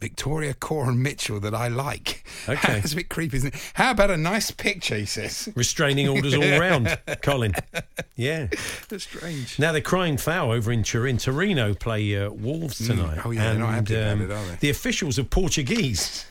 Victoria 0.00 0.54
Coren 0.54 0.96
Mitchell 0.96 1.40
that 1.40 1.54
I 1.54 1.68
like." 1.68 2.24
Okay. 2.48 2.78
it's 2.78 2.92
a 2.94 2.96
bit 2.96 3.08
creepy, 3.10 3.36
isn't 3.36 3.54
it? 3.54 3.70
How 3.74 3.90
about 3.92 4.10
a 4.10 4.16
nice 4.16 4.50
picture? 4.50 4.96
He 4.96 5.04
says. 5.04 5.48
Restraining 5.54 6.08
orders 6.08 6.34
all 6.34 6.40
round, 6.58 6.98
Colin. 7.22 7.52
Yeah. 8.16 8.48
That's 8.88 9.04
strange. 9.04 9.58
Now 9.60 9.70
they're 9.72 9.80
crying 9.80 10.16
foul 10.16 10.50
over 10.50 10.72
in 10.72 10.82
Turin. 10.82 11.18
Torino 11.18 11.72
play 11.74 12.16
uh, 12.16 12.30
Wolves 12.30 12.84
tonight. 12.84 13.20
Oh, 13.24 13.30
yeah, 13.30 13.52
they're 13.52 13.58
not 13.60 13.74
and, 13.74 13.90
um, 13.92 13.96
happy 13.96 14.24
about 14.24 14.24
it, 14.24 14.30
are 14.32 14.46
they? 14.52 14.56
The 14.56 14.70
officials 14.70 15.18
are 15.20 15.24
Portuguese. 15.24 16.24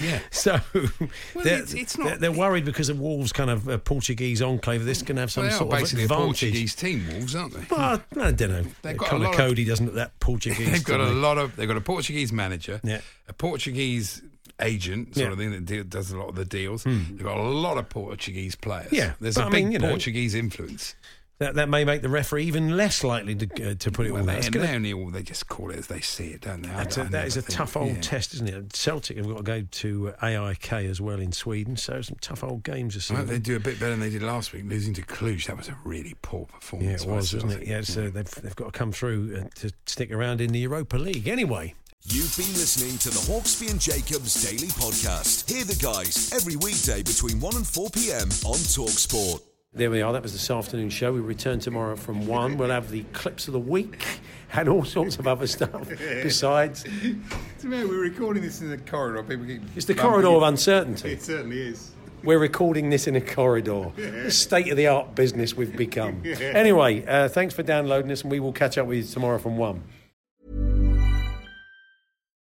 Yeah. 0.00 0.20
So 0.30 0.60
they're, 0.72 1.54
it's- 1.62 1.74
it's 1.74 1.98
not- 1.98 2.20
they're, 2.20 2.32
worried 2.32 2.64
because 2.64 2.88
of 2.88 3.00
Wolves' 3.00 3.32
kind 3.32 3.50
of 3.50 3.68
uh, 3.68 3.78
Portuguese 3.78 4.42
enclave. 4.42 4.84
This 4.84 5.02
can 5.02 5.16
have 5.16 5.30
some 5.32 5.44
Well, 5.44 5.50
they 5.52 5.56
sort 5.58 5.72
of 5.72 5.78
basically 5.80 6.02
a 6.02 6.04
advantage. 6.06 6.24
Portuguese 6.26 6.74
team, 6.74 7.06
Wolves, 7.12 7.34
aren't 7.34 7.54
they? 7.54 7.66
Well, 7.70 8.02
I 8.20 8.30
don't 8.32 8.50
know. 8.50 8.64
They've 8.82 8.96
got 8.96 9.06
a 9.06 9.10
Conor 9.10 9.24
lot 9.24 9.30
of- 9.30 9.36
Coady 9.36 9.64
doesn't 9.64 9.94
that 9.94 10.18
Portuguese. 10.20 10.70
They've 10.72 10.84
got 10.84 11.00
a 11.00 11.06
me. 11.06 11.10
lot 11.14 11.38
of. 11.38 11.56
They've 11.56 11.68
got 11.68 11.76
a 11.76 11.80
Portuguese 11.80 12.32
manager, 12.32 12.80
Yeah. 12.84 13.00
a 13.28 13.32
Portuguese 13.32 14.22
agent 14.60 15.14
sort 15.14 15.26
Yeah. 15.26 15.32
of 15.32 15.38
thing 15.38 15.50
that 15.50 15.64
deal, 15.66 15.84
does 15.84 16.10
a 16.10 16.18
lot 16.18 16.28
of 16.30 16.34
the 16.36 16.44
deals. 16.44 16.84
They've 16.84 17.22
got 17.22 17.36
a 17.38 17.42
lot 17.42 17.76
of 17.78 17.88
Portuguese 17.88 18.54
players. 18.54 18.92
Yeah, 18.92 19.12
there's 19.20 19.36
a 19.36 19.44
I 19.44 19.50
big 19.50 19.64
mean, 19.64 19.72
you 19.72 19.78
know- 19.78 19.88
Portuguese 19.88 20.34
influence. 20.34 20.94
That, 21.38 21.56
that 21.56 21.68
may 21.68 21.84
make 21.84 22.00
the 22.00 22.08
referee 22.08 22.44
even 22.44 22.78
less 22.78 23.04
likely 23.04 23.34
to, 23.34 23.72
uh, 23.72 23.74
to 23.74 23.90
put 23.90 24.06
it 24.06 24.12
Well, 24.12 24.22
all 24.22 24.26
they, 24.26 24.32
there. 24.32 24.38
It's 24.38 24.48
gonna- 24.48 24.66
they 24.68 24.74
only 24.74 24.92
all 24.94 25.10
they 25.10 25.22
just 25.22 25.48
call 25.48 25.70
it 25.70 25.76
as 25.78 25.86
they 25.86 26.00
see 26.00 26.28
it, 26.28 26.40
don't 26.40 26.62
they? 26.62 26.70
I- 26.70 26.76
That's 26.76 26.96
a, 26.96 27.00
I 27.02 27.04
that 27.04 27.10
never 27.12 27.26
a 27.26 27.30
think- 27.42 27.48
tough 27.50 27.76
old 27.76 27.88
yeah. 27.96 28.00
test, 28.00 28.32
isn't 28.34 28.48
it? 28.48 28.74
Celtic 28.74 29.18
have 29.18 29.28
got 29.28 29.36
to 29.36 29.42
go 29.42 29.60
to 29.70 30.14
uh, 30.22 30.26
AIK 30.26 30.72
as 30.72 30.98
well 30.98 31.20
in 31.20 31.32
Sweden, 31.32 31.76
so 31.76 32.00
some 32.00 32.16
tough 32.22 32.42
old 32.42 32.62
games 32.62 32.94
this 32.94 33.10
I 33.10 33.16
hope 33.16 33.24
season. 33.24 33.34
they 33.34 33.40
do 33.40 33.56
a 33.56 33.60
bit 33.60 33.78
better 33.78 33.90
than 33.90 34.00
they 34.00 34.08
did 34.08 34.22
last 34.22 34.54
week, 34.54 34.64
losing 34.66 34.94
to 34.94 35.02
Cluj. 35.02 35.46
That 35.46 35.58
was 35.58 35.68
a 35.68 35.76
really 35.84 36.14
poor 36.22 36.46
Yeah, 36.48 36.54
performance. 36.54 37.02
it 37.02 37.08
was, 37.08 37.34
wasn't 37.34 37.52
it? 37.52 37.54
Celtic. 37.56 37.68
Yeah, 37.68 37.80
so 37.82 38.08
they've, 38.08 38.30
they've 38.42 38.56
got 38.56 38.72
to 38.72 38.78
come 38.78 38.92
through 38.92 39.36
uh, 39.44 39.48
to 39.56 39.70
stick 39.84 40.10
around 40.12 40.40
in 40.40 40.52
the 40.52 40.60
Europa 40.60 40.96
League. 40.96 41.28
Anyway, 41.28 41.74
You've 42.08 42.36
been 42.36 42.52
listening 42.54 42.96
to 42.98 43.10
the 43.10 43.18
Hawksbee 43.30 43.68
and 43.70 43.80
Jacobs 43.80 44.40
Daily 44.42 44.68
Podcast. 44.68 45.50
Hear 45.50 45.64
the 45.64 45.74
guys 45.74 46.32
every 46.32 46.54
weekday 46.54 47.02
between 47.02 47.40
1 47.40 47.56
and 47.56 47.66
4 47.66 47.90
p.m. 47.90 48.28
on 48.44 48.54
Talksport. 48.56 49.40
There 49.76 49.90
we 49.90 50.00
are. 50.00 50.12
That 50.12 50.22
was 50.22 50.32
this 50.32 50.50
afternoon 50.50 50.88
show. 50.88 51.12
We 51.12 51.20
return 51.20 51.60
tomorrow 51.60 51.96
from 51.96 52.26
one. 52.26 52.56
We'll 52.56 52.70
have 52.70 52.90
the 52.90 53.02
clips 53.12 53.46
of 53.46 53.52
the 53.52 53.60
week 53.60 54.06
and 54.54 54.70
all 54.70 54.84
sorts 54.84 55.18
of 55.18 55.26
other 55.26 55.46
stuff 55.46 55.88
besides. 55.98 56.84
To 56.84 57.66
me, 57.66 57.84
we're 57.84 58.00
recording 58.00 58.42
this 58.42 58.62
in 58.62 58.70
the 58.70 58.78
corridor. 58.78 59.22
People 59.22 59.44
keep 59.44 59.60
It's 59.76 59.84
the 59.84 59.94
corridor 59.94 60.28
of 60.28 60.42
uncertainty. 60.42 61.12
It 61.12 61.22
certainly 61.22 61.60
is. 61.60 61.90
We're 62.24 62.38
recording 62.38 62.88
this 62.88 63.06
in 63.06 63.16
a 63.16 63.20
corridor. 63.20 63.92
State 64.30 64.68
of 64.68 64.78
the 64.78 64.86
art 64.86 65.14
business 65.14 65.54
we've 65.54 65.76
become. 65.76 66.22
Anyway, 66.40 67.04
uh, 67.06 67.28
thanks 67.28 67.54
for 67.54 67.62
downloading 67.62 68.10
us, 68.10 68.22
and 68.22 68.30
we 68.30 68.40
will 68.40 68.52
catch 68.52 68.78
up 68.78 68.86
with 68.86 68.98
you 68.98 69.04
tomorrow 69.04 69.38
from 69.38 69.58
one. 69.58 69.82